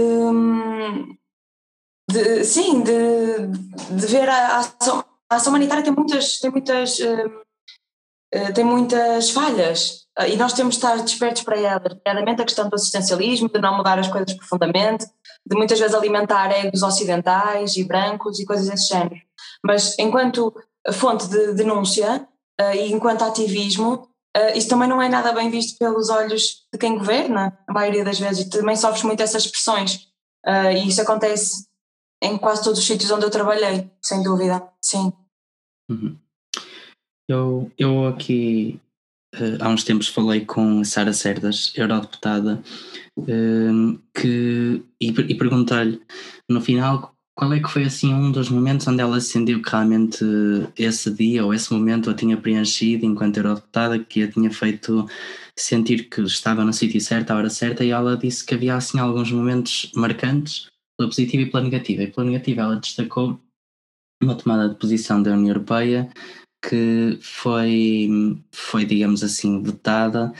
de 2.11 2.43
sim, 2.43 2.81
de, 2.81 3.47
de 3.91 4.07
ver 4.07 4.27
a, 4.27 4.57
ação, 4.57 5.03
a 5.29 5.35
ação 5.35 5.51
humanitária 5.51 5.83
tem 5.83 5.93
muitas, 5.93 6.39
tem 6.39 6.49
muitas, 6.49 6.99
uh, 6.99 8.53
tem 8.53 8.63
muitas 8.63 9.29
falhas 9.29 10.07
e 10.27 10.35
nós 10.35 10.53
temos 10.53 10.75
de 10.75 10.79
estar 10.79 10.97
despertos 10.97 11.43
para 11.43 11.57
elas, 11.57 11.95
nomeadamente 12.05 12.41
a 12.41 12.45
questão 12.45 12.67
do 12.67 12.75
assistencialismo, 12.75 13.47
de 13.47 13.61
não 13.61 13.77
mudar 13.77 13.97
as 13.97 14.09
coisas 14.09 14.33
profundamente, 14.33 15.05
de 15.45 15.55
muitas 15.55 15.79
vezes 15.79 15.95
alimentar 15.95 16.51
egos 16.51 16.83
ocidentais 16.83 17.77
e 17.77 17.83
brancos 17.85 18.39
e 18.39 18.45
coisas 18.45 18.67
desse 18.67 18.89
género. 18.89 19.21
Mas 19.63 19.97
enquanto 19.97 20.53
fonte 20.93 21.27
de 21.27 21.53
denúncia 21.53 22.27
uh, 22.59 22.75
e 22.75 22.91
enquanto 22.91 23.23
ativismo, 23.23 24.09
uh, 24.35 24.57
isso 24.57 24.67
também 24.67 24.89
não 24.89 25.01
é 25.01 25.07
nada 25.07 25.31
bem 25.31 25.49
visto 25.49 25.77
pelos 25.77 26.09
olhos 26.09 26.65
de 26.73 26.77
quem 26.77 26.97
governa, 26.97 27.57
a 27.67 27.71
maioria 27.71 28.03
das 28.03 28.19
vezes, 28.19 28.49
também 28.49 28.75
sofres 28.75 29.03
muito 29.03 29.21
essas 29.21 29.47
pressões. 29.47 30.09
E 30.73 30.87
isso 30.87 31.01
acontece 31.01 31.67
em 32.21 32.37
quase 32.37 32.63
todos 32.63 32.79
os 32.79 32.85
sítios 32.85 33.11
onde 33.11 33.25
eu 33.25 33.29
trabalhei, 33.29 33.89
sem 34.01 34.21
dúvida, 34.23 34.67
sim. 34.81 35.11
Uhum. 35.89 36.17
Eu, 37.27 37.71
eu 37.77 38.07
aqui 38.07 38.79
há 39.59 39.69
uns 39.69 39.83
tempos 39.83 40.07
falei 40.07 40.45
com 40.45 40.83
Sara 40.83 41.13
Cerdas, 41.13 41.71
eurodeputada, 41.75 42.61
que, 44.13 44.83
e, 44.99 45.07
e 45.07 45.35
perguntei-lhe 45.35 46.01
no 46.49 46.61
final 46.61 47.13
qual 47.35 47.53
é 47.53 47.59
que 47.59 47.69
foi 47.69 47.83
assim 47.83 48.13
um 48.13 48.31
dos 48.31 48.49
momentos 48.49 48.85
onde 48.87 49.01
ela 49.01 49.21
sentiu 49.21 49.61
que 49.61 49.69
realmente 49.69 50.25
esse 50.77 51.09
dia 51.09 51.45
ou 51.45 51.53
esse 51.53 51.71
momento 51.71 52.09
a 52.09 52.13
tinha 52.13 52.35
preenchido 52.35 53.05
enquanto 53.05 53.37
eurodeputada, 53.37 53.99
que 53.99 54.23
a 54.23 54.31
tinha 54.31 54.51
feito 54.51 55.07
sentir 55.57 56.09
que 56.09 56.21
estava 56.21 56.65
no 56.65 56.73
sítio 56.73 56.99
certo, 56.99 57.31
à 57.31 57.35
hora 57.35 57.49
certa, 57.49 57.83
e 57.85 57.91
ela 57.91 58.17
disse 58.17 58.45
que 58.45 58.55
havia 58.55 58.75
assim 58.75 58.99
alguns 58.99 59.31
momentos 59.31 59.91
marcantes, 59.95 60.68
pela 60.99 61.09
positiva 61.09 61.43
e 61.43 61.45
pela 61.49 61.63
negativa. 61.63 62.03
E 62.03 62.07
pela 62.07 62.25
negativa 62.25 62.61
ela 62.61 62.75
destacou 62.75 63.39
uma 64.21 64.35
tomada 64.35 64.67
de 64.67 64.75
posição 64.75 65.23
da 65.23 65.31
União 65.31 65.47
Europeia 65.47 66.11
que 66.61 67.17
foi, 67.21 68.09
foi 68.51 68.83
digamos 68.83 69.23
assim, 69.23 69.63
votada 69.63 70.33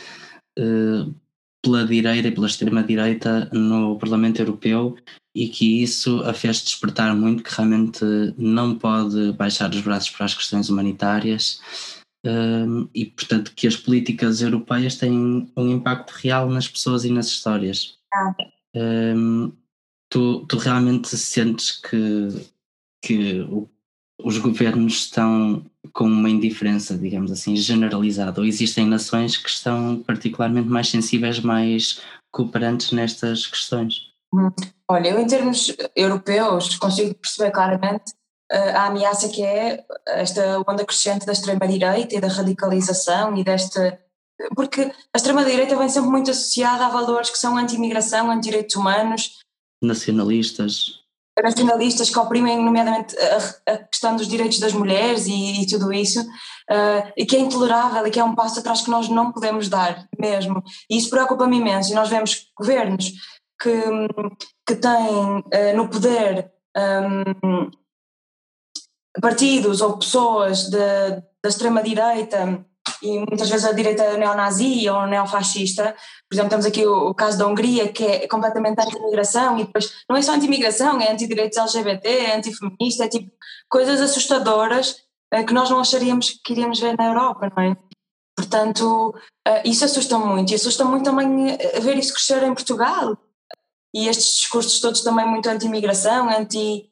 uh, 0.60 1.15
pela 1.63 1.86
direita 1.86 2.28
e 2.28 2.32
pela 2.32 2.48
extrema-direita 2.48 3.50
no 3.54 3.98
Parlamento 3.98 4.39
Europeu 4.39 4.98
e 5.34 5.48
que 5.48 5.82
isso 5.82 6.22
a 6.24 6.34
fez 6.34 6.62
despertar 6.62 7.15
muito 7.15 7.41
que 7.41 7.56
realmente 7.56 8.04
não 8.38 8.78
pode 8.78 9.32
baixar 9.34 9.69
os 9.69 9.80
braços 9.80 10.10
para 10.10 10.26
as 10.26 10.34
questões 10.34 10.69
humanitárias 10.69 11.62
um, 12.26 12.89
e 12.93 13.06
portanto 13.06 13.54
que 13.56 13.65
as 13.65 13.78
políticas 13.78 14.41
europeias 14.41 14.98
têm 14.98 15.50
um 15.56 15.72
impacto 15.72 16.12
real 16.12 16.50
nas 16.50 16.67
pessoas 16.67 17.06
e 17.06 17.12
nas 17.12 17.28
histórias. 17.28 17.98
Ah. 18.13 18.36
Um, 18.76 19.54
tu, 20.10 20.45
tu 20.48 20.58
realmente 20.58 21.15
sentes 21.15 21.72
que, 21.72 22.50
que 23.04 23.41
o, 23.41 23.69
os 24.24 24.38
governos 24.38 24.93
estão 24.93 25.63
com 25.93 26.06
uma 26.06 26.30
indiferença, 26.30 26.98
digamos 26.98 27.32
assim, 27.32 27.56
generalizada, 27.56 28.41
ou 28.41 28.45
existem 28.45 28.86
nações 28.86 29.38
que 29.38 29.50
estão 29.50 30.04
particularmente 30.06 30.67
mais 30.67 30.89
sensíveis, 30.89 31.39
mais 31.39 32.02
cooperantes 32.32 32.91
nestas 32.91 33.48
questões? 33.48 34.10
Olha, 34.88 35.10
eu 35.10 35.19
em 35.19 35.28
termos 35.28 35.76
europeus 35.95 36.76
consigo 36.76 37.15
perceber 37.15 37.52
claramente 37.52 38.12
uh, 38.52 38.76
a 38.76 38.86
ameaça 38.88 39.30
que 39.30 39.43
é 39.43 39.84
esta 40.08 40.60
onda 40.67 40.86
crescente 40.86 41.26
da 41.26 41.32
extrema-direita 41.32 42.15
e 42.15 42.22
da 42.22 42.28
radicalização 42.28 43.36
e 43.38 43.43
desta... 43.43 44.00
Porque 44.56 44.82
a 44.82 45.17
extrema-direita 45.17 45.76
vem 45.76 45.89
sempre 45.89 46.10
muito 46.10 46.32
associada 46.32 46.86
a 46.86 46.89
valores 46.89 47.30
que 47.30 47.38
são 47.38 47.58
anti-imigração, 47.58 48.32
anti-direitos 48.32 48.76
humanos. 48.76 49.39
Nacionalistas. 49.82 51.00
Nacionalistas 51.42 52.10
que 52.10 52.20
oprimem, 52.20 52.62
nomeadamente, 52.62 53.15
a, 53.18 53.74
a 53.74 53.78
questão 53.78 54.15
dos 54.15 54.28
direitos 54.28 54.60
das 54.60 54.74
mulheres 54.74 55.26
e, 55.26 55.62
e 55.62 55.68
tudo 55.68 55.94
isso, 55.94 56.20
uh, 56.22 57.12
e 57.15 57.26
que 57.26 57.38
é 57.38 57.39
intolerável 57.39 58.06
e 58.06 58.12
que 58.12 58.20
é 58.20 58.24
um 58.24 58.36
passo 58.36 58.60
atrás 58.60 58.82
que 58.82 58.89
nós 58.89 59.08
não 59.08 59.32
podemos 59.32 59.70
dar 59.70 60.06
mesmo. 60.20 60.62
E 60.89 60.98
isso 60.98 61.10
preocupa-me 61.10 61.58
imenso. 61.58 61.92
E 61.92 61.96
nós 61.96 62.10
vemos 62.10 62.48
governos 62.58 63.13
que, 63.62 63.82
que 64.68 64.76
têm 64.76 65.39
uh, 65.39 65.78
no 65.78 65.88
poder 65.88 66.52
um, 66.76 67.72
partidos 69.22 69.82
ou 69.82 69.98
pessoas 69.98 70.70
de, 70.70 70.78
da 70.78 71.50
extrema-direita 71.50 72.65
e 73.02 73.18
muitas 73.18 73.50
vezes 73.50 73.65
a 73.65 73.72
direita 73.72 74.18
neonazi 74.18 74.89
ou 74.89 75.08
neofascista. 75.08 75.96
Por 76.30 76.36
exemplo, 76.36 76.50
temos 76.50 76.65
aqui 76.65 76.86
o, 76.86 77.10
o 77.10 77.15
caso 77.15 77.38
da 77.38 77.48
Hungria, 77.48 77.92
que 77.92 78.04
é 78.04 78.28
completamente 78.28 78.80
anti-imigração, 78.82 79.58
e 79.58 79.65
depois 79.65 80.04
não 80.10 80.18
é 80.18 80.22
só 80.22 80.34
anti-imigração, 80.34 81.00
é 81.00 81.12
anti-direitos 81.12 81.58
LGBT, 81.58 82.10
é 82.10 82.36
anti-feminista, 82.36 83.06
é 83.06 83.08
tipo 83.08 83.32
coisas 83.70 84.02
assustadoras 84.02 85.04
uh, 85.34 85.46
que 85.46 85.54
nós 85.54 85.70
não 85.70 85.80
acharíamos 85.80 86.39
que 86.44 86.54
iríamos 86.54 86.80
ver 86.80 86.98
na 86.98 87.08
Europa, 87.08 87.52
não 87.56 87.63
é? 87.63 87.78
Portanto, 88.36 89.13
uh, 89.48 89.62
isso 89.65 89.86
assusta 89.86 90.18
muito, 90.18 90.52
e 90.52 90.56
assusta 90.56 90.84
muito 90.86 91.06
também 91.06 91.58
ver 91.82 91.98
isso 91.98 92.13
crescer 92.13 92.44
em 92.44 92.54
Portugal. 92.54 93.18
E 93.94 94.08
estes 94.08 94.36
discursos 94.36 94.80
todos 94.80 95.02
também 95.02 95.26
muito 95.26 95.50
anti-imigração, 95.50 96.30
anti, 96.30 96.88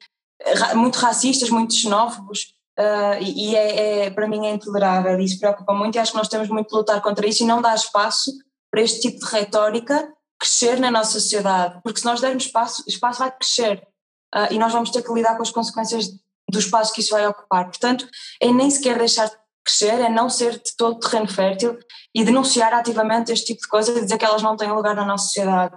muito 0.73 0.97
racistas, 0.97 1.49
muito 1.49 1.75
xenófobos. 1.75 2.56
Uh, 2.79 3.17
e 3.23 3.55
é, 3.55 4.05
é, 4.05 4.09
para 4.11 4.27
mim 4.27 4.45
é 4.45 4.51
intolerável 4.51 5.19
e 5.19 5.25
isso 5.25 5.39
preocupa 5.39 5.73
muito 5.73 5.95
e 5.95 5.99
acho 5.99 6.11
que 6.11 6.17
nós 6.17 6.27
temos 6.27 6.47
muito 6.47 6.69
de 6.69 6.75
lutar 6.75 7.01
contra 7.01 7.27
isso 7.27 7.41
e 7.41 7.45
não 7.47 7.59
dar 7.59 7.73
espaço 7.73 8.31
para 8.69 8.81
este 8.81 9.01
tipo 9.01 9.25
de 9.25 9.31
retórica 9.31 10.13
crescer 10.39 10.79
na 10.79 10.91
nossa 10.91 11.13
sociedade, 11.13 11.79
porque 11.83 11.99
se 11.99 12.05
nós 12.05 12.21
dermos 12.21 12.45
espaço, 12.45 12.83
o 12.85 12.89
espaço 12.89 13.19
vai 13.19 13.31
crescer 13.31 13.87
uh, 14.35 14.53
e 14.53 14.59
nós 14.59 14.71
vamos 14.71 14.91
ter 14.91 15.01
que 15.01 15.11
lidar 15.11 15.35
com 15.35 15.41
as 15.41 15.49
consequências 15.49 16.07
do 16.49 16.59
espaço 16.59 16.93
que 16.93 17.01
isso 17.01 17.11
vai 17.11 17.25
ocupar. 17.27 17.65
Portanto, 17.65 18.07
é 18.41 18.51
nem 18.51 18.69
sequer 18.69 18.97
deixar 18.97 19.25
de 19.25 19.35
crescer, 19.65 19.99
é 19.99 20.09
não 20.09 20.29
ser 20.29 20.53
de 20.53 20.75
todo 20.77 20.99
terreno 20.99 21.27
fértil 21.27 21.77
e 22.15 22.23
denunciar 22.23 22.73
ativamente 22.73 23.31
este 23.31 23.47
tipo 23.47 23.61
de 23.61 23.67
coisas 23.67 23.97
e 23.97 24.01
dizer 24.01 24.17
que 24.17 24.25
elas 24.25 24.41
não 24.41 24.55
têm 24.55 24.71
lugar 24.71 24.95
na 24.95 25.05
nossa 25.05 25.25
sociedade. 25.25 25.75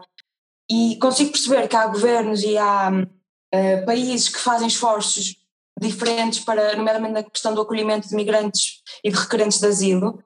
E 0.70 0.96
consigo 1.00 1.32
perceber 1.32 1.66
que 1.66 1.74
há 1.74 1.86
governos 1.86 2.42
e 2.42 2.56
há 2.56 2.90
uh, 2.90 3.86
países 3.86 4.28
que 4.28 4.38
fazem 4.38 4.68
esforços 4.68 5.39
diferentes 5.80 6.40
para, 6.40 6.76
nomeadamente 6.76 7.14
na 7.14 7.22
questão 7.22 7.54
do 7.54 7.62
acolhimento 7.62 8.08
de 8.08 8.14
migrantes 8.14 8.82
e 9.02 9.10
de 9.10 9.16
requerentes 9.16 9.58
de 9.58 9.66
asilo, 9.66 10.22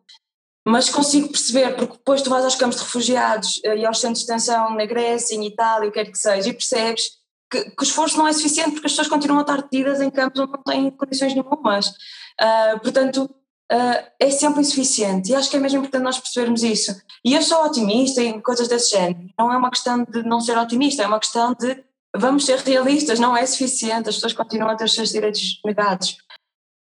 mas 0.67 0.89
consigo 0.89 1.29
perceber, 1.29 1.77
porque 1.77 1.99
depois 1.99 2.23
tu 2.23 2.31
vais 2.31 2.45
aos 2.45 2.55
campos 2.55 2.79
de 2.79 2.85
refugiados 2.85 3.61
eh, 3.65 3.77
e 3.79 3.87
aos 3.87 4.01
centros 4.01 4.21
de 4.21 4.27
detenção 4.27 4.75
na 4.75 4.87
Grécia, 4.87 5.37
em 5.37 5.47
Itália, 5.47 5.89
o 5.89 5.93
que 5.93 6.03
quer 6.03 6.11
que 6.11 6.19
seja, 6.19 6.49
e 6.49 6.53
percebes 6.53 7.05
que, 7.51 7.71
que, 7.71 7.83
o 7.83 7.85
esforço 7.85 8.17
não 8.17 8.27
é 8.27 8.33
suficiente 8.33 8.73
porque 8.73 8.87
as 8.87 8.93
pessoas 8.93 9.09
continuam 9.09 9.39
a 9.39 9.43
estar 9.43 9.63
detidas 9.63 10.01
em 10.01 10.11
campos 10.11 10.41
onde 10.41 10.53
não 10.53 10.63
têm 10.63 10.91
condições 10.91 11.35
nenhumas. 11.35 11.89
Uh, 11.89 12.81
portanto, 12.83 13.25
uh, 13.71 14.11
é 14.19 14.31
sempre 14.31 14.63
insuficiente 14.63 15.31
e 15.31 15.35
acho 15.35 15.51
que 15.51 15.57
é 15.57 15.61
mesmo 15.61 15.79
importante 15.79 16.03
nós 16.03 16.19
percebermos 16.19 16.63
isso. 16.63 16.97
E 17.23 17.35
eu 17.35 17.43
sou 17.43 17.65
otimista 17.65 18.23
em 18.23 18.41
coisas 18.41 18.67
desse 18.67 18.91
género. 18.91 19.29
Não 19.39 19.53
é 19.53 19.57
uma 19.57 19.71
questão 19.71 20.03
de 20.03 20.23
não 20.23 20.41
ser 20.41 20.57
otimista, 20.57 21.03
é 21.03 21.07
uma 21.07 21.21
questão 21.21 21.55
de 21.55 21.85
vamos 22.17 22.47
ser 22.47 22.59
realistas, 22.59 23.19
não 23.19 23.37
é 23.37 23.45
suficiente, 23.45 24.09
as 24.09 24.17
pessoas 24.17 24.33
continuam 24.33 24.71
a 24.71 24.77
ter 24.77 24.85
os 24.85 24.95
seus 24.95 25.11
direitos 25.11 25.61
negados. 25.65 26.17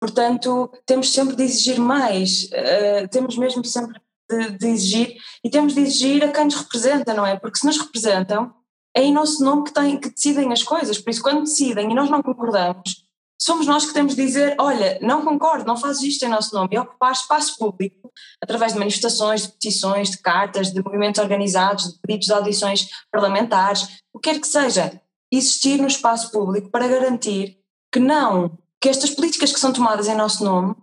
Portanto, 0.01 0.71
temos 0.85 1.13
sempre 1.13 1.37
de 1.37 1.45
exigir 1.45 1.79
mais, 1.79 2.45
uh, 2.45 3.09
temos 3.09 3.37
mesmo 3.37 3.65
sempre 3.65 4.01
de, 4.29 4.59
de, 4.59 4.67
exigir 4.67 5.17
e 5.45 5.49
temos 5.51 5.75
de 5.75 5.81
exigir 5.81 6.25
a 6.25 6.33
quem 6.33 6.47
nos 6.47 6.57
representa, 6.57 7.15
não 7.15 7.25
é? 7.25 7.39
Porque 7.39 7.59
se 7.59 7.67
nos 7.67 7.79
representam, 7.79 8.53
é 8.97 9.03
em 9.03 9.13
nosso 9.13 9.45
nome 9.45 9.65
que, 9.65 9.73
tem, 9.73 9.99
que 9.99 10.11
decidem 10.11 10.53
as 10.53 10.63
coisas, 10.63 10.99
por 10.99 11.11
isso 11.11 11.23
quando 11.23 11.45
decidem 11.45 11.91
e 11.91 11.95
nós 11.95 12.11
não 12.11 12.21
concordamos, 12.21 13.03
somos 13.41 13.67
nós 13.67 13.85
que 13.85 13.93
temos 13.93 14.15
de 14.15 14.25
dizer, 14.25 14.55
olha, 14.59 14.99
não 15.03 15.25
concordo, 15.25 15.67
não 15.67 15.77
fazes 15.77 16.03
isto 16.03 16.25
em 16.25 16.29
nosso 16.29 16.55
nome, 16.55 16.71
e 16.73 16.79
ocupar 16.79 17.13
espaço 17.13 17.59
público, 17.59 18.13
através 18.41 18.73
de 18.73 18.79
manifestações, 18.79 19.43
de 19.43 19.53
petições, 19.53 20.11
de 20.11 20.19
cartas, 20.19 20.73
de 20.73 20.81
movimentos 20.81 21.21
organizados, 21.21 21.93
de 21.93 22.01
pedidos 22.01 22.27
de 22.27 22.33
audições 22.33 22.89
parlamentares, 23.11 24.01
o 24.13 24.21
que 24.21 24.31
quer 24.31 24.41
que 24.41 24.47
seja, 24.47 25.01
existir 25.33 25.81
no 25.81 25.87
espaço 25.87 26.31
público 26.31 26.71
para 26.71 26.87
garantir 26.87 27.59
que 27.91 27.99
não, 27.99 28.59
que 28.81 28.89
estas 28.89 29.11
políticas 29.11 29.53
que 29.53 29.61
são 29.61 29.73
tomadas 29.73 30.07
em 30.07 30.15
nosso 30.15 30.45
nome, 30.45 30.75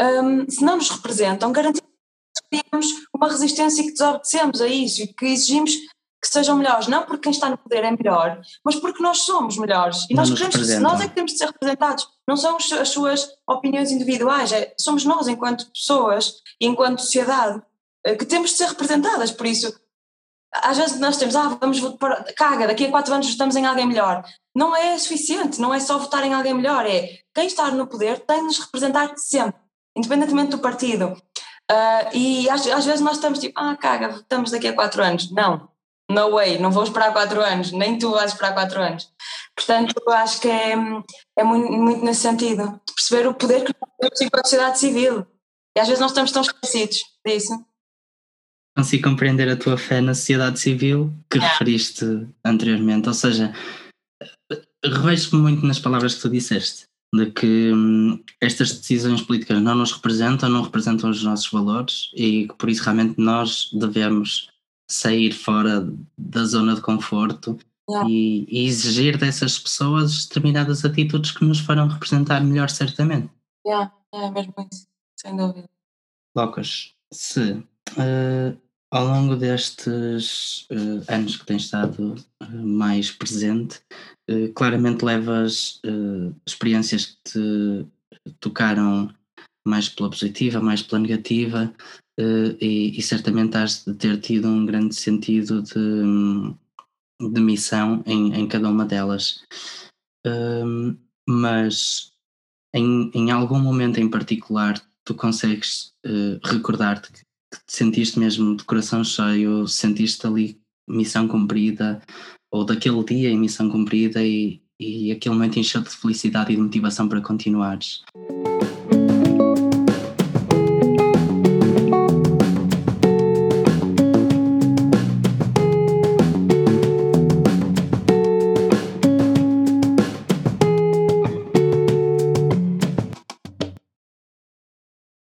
um, 0.00 0.48
se 0.48 0.64
não 0.64 0.76
nos 0.76 0.90
representam, 0.90 1.52
garantir 1.52 1.82
que 1.82 2.62
temos 2.62 2.86
uma 3.14 3.28
resistência 3.28 3.82
e 3.82 3.86
que 3.86 3.92
desobedecemos 3.92 4.60
a 4.60 4.66
isso 4.66 5.02
e 5.02 5.06
que 5.06 5.26
exigimos 5.26 5.72
que 6.22 6.28
sejam 6.28 6.56
melhores, 6.56 6.86
não 6.86 7.04
porque 7.04 7.22
quem 7.22 7.32
está 7.32 7.50
no 7.50 7.58
poder 7.58 7.82
é 7.82 7.90
melhor, 7.90 8.40
mas 8.64 8.76
porque 8.76 9.02
nós 9.02 9.18
somos 9.18 9.58
melhores 9.58 10.06
e 10.08 10.14
não 10.14 10.22
nós 10.22 10.32
queremos 10.32 10.56
que 10.56 10.78
nós 10.78 11.00
é 11.00 11.08
que 11.08 11.14
temos 11.16 11.32
de 11.32 11.38
ser 11.38 11.46
representados, 11.46 12.08
não 12.28 12.36
são 12.36 12.56
as 12.56 12.88
suas 12.88 13.28
opiniões 13.46 13.90
individuais, 13.90 14.52
é, 14.52 14.72
somos 14.78 15.04
nós 15.04 15.26
enquanto 15.26 15.68
pessoas 15.72 16.34
e 16.60 16.66
enquanto 16.66 17.00
sociedade 17.00 17.60
eh, 18.06 18.14
que 18.14 18.24
temos 18.24 18.50
de 18.50 18.56
ser 18.56 18.68
representadas, 18.68 19.32
por 19.32 19.46
isso 19.46 19.74
às 20.52 20.76
vezes 20.76 21.00
nós 21.00 21.16
temos, 21.16 21.34
ah, 21.34 21.56
vamos 21.60 21.78
votar, 21.78 22.24
caga, 22.34 22.66
daqui 22.66 22.86
a 22.86 22.90
quatro 22.90 23.14
anos 23.14 23.30
votamos 23.30 23.56
em 23.56 23.64
alguém 23.64 23.86
melhor. 23.86 24.22
Não 24.54 24.76
é 24.76 24.98
suficiente, 24.98 25.60
não 25.60 25.72
é 25.72 25.80
só 25.80 25.98
votar 25.98 26.24
em 26.24 26.34
alguém 26.34 26.52
melhor, 26.52 26.84
é 26.86 27.08
quem 27.34 27.46
está 27.46 27.70
no 27.70 27.86
poder 27.86 28.20
tem 28.20 28.38
de 28.38 28.44
nos 28.44 28.58
representar 28.58 29.16
sempre, 29.16 29.54
independentemente 29.96 30.50
do 30.50 30.58
partido. 30.58 31.16
Uh, 31.70 32.14
e 32.16 32.50
às, 32.50 32.66
às, 32.66 32.84
vezes 32.84 33.00
nós 33.00 33.14
estamos 33.14 33.38
tipo, 33.38 33.58
ah, 33.58 33.74
caga, 33.76 34.08
votamos 34.10 34.50
daqui 34.50 34.68
a 34.68 34.74
quatro 34.74 35.02
anos. 35.02 35.30
Não, 35.30 35.68
no 36.10 36.32
way, 36.32 36.58
não 36.58 36.70
vou 36.70 36.82
esperar 36.82 37.12
quatro 37.12 37.40
anos, 37.40 37.72
nem 37.72 37.98
tu 37.98 38.10
vais 38.10 38.32
esperar 38.32 38.52
quatro 38.52 38.80
anos. 38.82 39.10
Portanto, 39.56 39.94
acho 40.10 40.40
que 40.40 40.48
é, 40.48 40.74
é 41.38 41.44
muito, 41.44 41.72
muito 41.72 42.04
nesse 42.04 42.20
sentido, 42.20 42.78
perceber 42.94 43.26
o 43.26 43.34
poder 43.34 43.64
que 43.64 43.74
nós 43.80 43.90
temos 43.98 44.20
enquanto 44.20 44.44
sociedade 44.44 44.78
civil. 44.78 45.26
E 45.74 45.80
às 45.80 45.88
vezes 45.88 46.00
nós 46.00 46.10
estamos 46.10 46.30
tão 46.30 46.42
esquecidos 46.42 46.98
disso 47.24 47.64
consigo 48.76 49.08
compreender 49.08 49.48
a 49.48 49.56
tua 49.56 49.76
fé 49.76 50.00
na 50.00 50.14
sociedade 50.14 50.58
civil 50.58 51.12
que 51.30 51.38
yeah. 51.38 51.52
referiste 51.52 52.26
anteriormente. 52.44 53.08
Ou 53.08 53.14
seja, 53.14 53.52
revejo-me 54.84 55.42
muito 55.42 55.66
nas 55.66 55.78
palavras 55.78 56.14
que 56.14 56.22
tu 56.22 56.30
disseste, 56.30 56.86
de 57.14 57.30
que 57.30 57.72
hum, 57.72 58.22
estas 58.40 58.72
decisões 58.72 59.22
políticas 59.22 59.60
não 59.60 59.74
nos 59.74 59.92
representam, 59.92 60.48
não 60.48 60.62
representam 60.62 61.10
os 61.10 61.22
nossos 61.22 61.50
valores 61.50 62.10
e 62.14 62.48
que 62.48 62.54
por 62.54 62.70
isso 62.70 62.82
realmente 62.82 63.14
nós 63.18 63.70
devemos 63.72 64.50
sair 64.90 65.32
fora 65.32 65.88
da 66.18 66.44
zona 66.44 66.74
de 66.74 66.80
conforto 66.80 67.58
yeah. 67.88 68.08
e, 68.08 68.46
e, 68.48 68.66
exigir 68.66 69.16
dessas 69.16 69.58
pessoas 69.58 70.26
determinadas 70.26 70.84
atitudes 70.84 71.30
que 71.30 71.44
nos 71.44 71.60
farão 71.60 71.88
representar 71.88 72.42
melhor, 72.42 72.68
certamente. 72.68 73.30
É, 73.66 73.70
yeah, 73.70 73.92
é 74.14 74.30
mesmo 74.30 74.54
isso, 74.70 74.86
sem 75.16 75.36
dúvida. 75.36 75.68
Lucas, 76.36 76.94
se 77.12 77.62
Uh, 77.96 78.56
ao 78.90 79.06
longo 79.06 79.36
destes 79.36 80.66
uh, 80.70 81.02
anos 81.08 81.36
que 81.36 81.46
tens 81.46 81.64
estado 81.64 82.14
uh, 82.42 82.66
mais 82.66 83.10
presente, 83.10 83.80
claramente 84.54 85.04
levas 85.04 85.80
experiências 86.46 87.06
que 87.06 87.16
te 87.24 87.86
tocaram 88.40 89.12
mais 89.66 89.88
pela 89.88 90.08
positiva, 90.08 90.60
mais 90.60 90.80
pela 90.80 91.00
negativa, 91.00 91.74
e, 92.18 92.94
e, 92.96 93.02
certamente 93.02 93.56
has 93.56 93.84
de 93.84 93.92
ter 93.94 94.18
tido 94.20 94.48
um 94.48 94.64
grande 94.64 94.94
sentido 94.94 95.60
de, 95.62 96.54
de 97.30 97.40
missão 97.40 98.02
em, 98.06 98.32
em 98.32 98.48
cada 98.48 98.70
uma 98.70 98.86
delas. 98.86 99.42
mas 101.28 102.12
em, 102.74 103.10
em 103.12 103.30
algum 103.30 103.58
momento 103.58 103.98
em 103.98 104.08
particular 104.08 104.80
tu 105.04 105.14
consegues 105.14 105.92
recordar-te 106.42 107.12
que 107.12 107.20
sentiste 107.66 108.18
mesmo 108.18 108.56
de 108.56 108.64
coração 108.64 109.04
cheio, 109.04 109.66
sentiste 109.66 110.26
ali 110.26 110.60
missão 110.88 111.28
cumprida, 111.28 112.00
ou 112.50 112.64
daquele 112.64 113.02
dia 113.04 113.30
em 113.30 113.38
missão 113.38 113.70
cumprida 113.70 114.22
e, 114.22 114.60
e 114.78 115.10
aquele 115.10 115.34
momento 115.34 115.58
encheu-te 115.58 115.90
de 115.90 115.96
felicidade 115.96 116.52
e 116.52 116.56
de 116.56 116.62
motivação 116.62 117.08
para 117.08 117.20
continuares? 117.20 118.02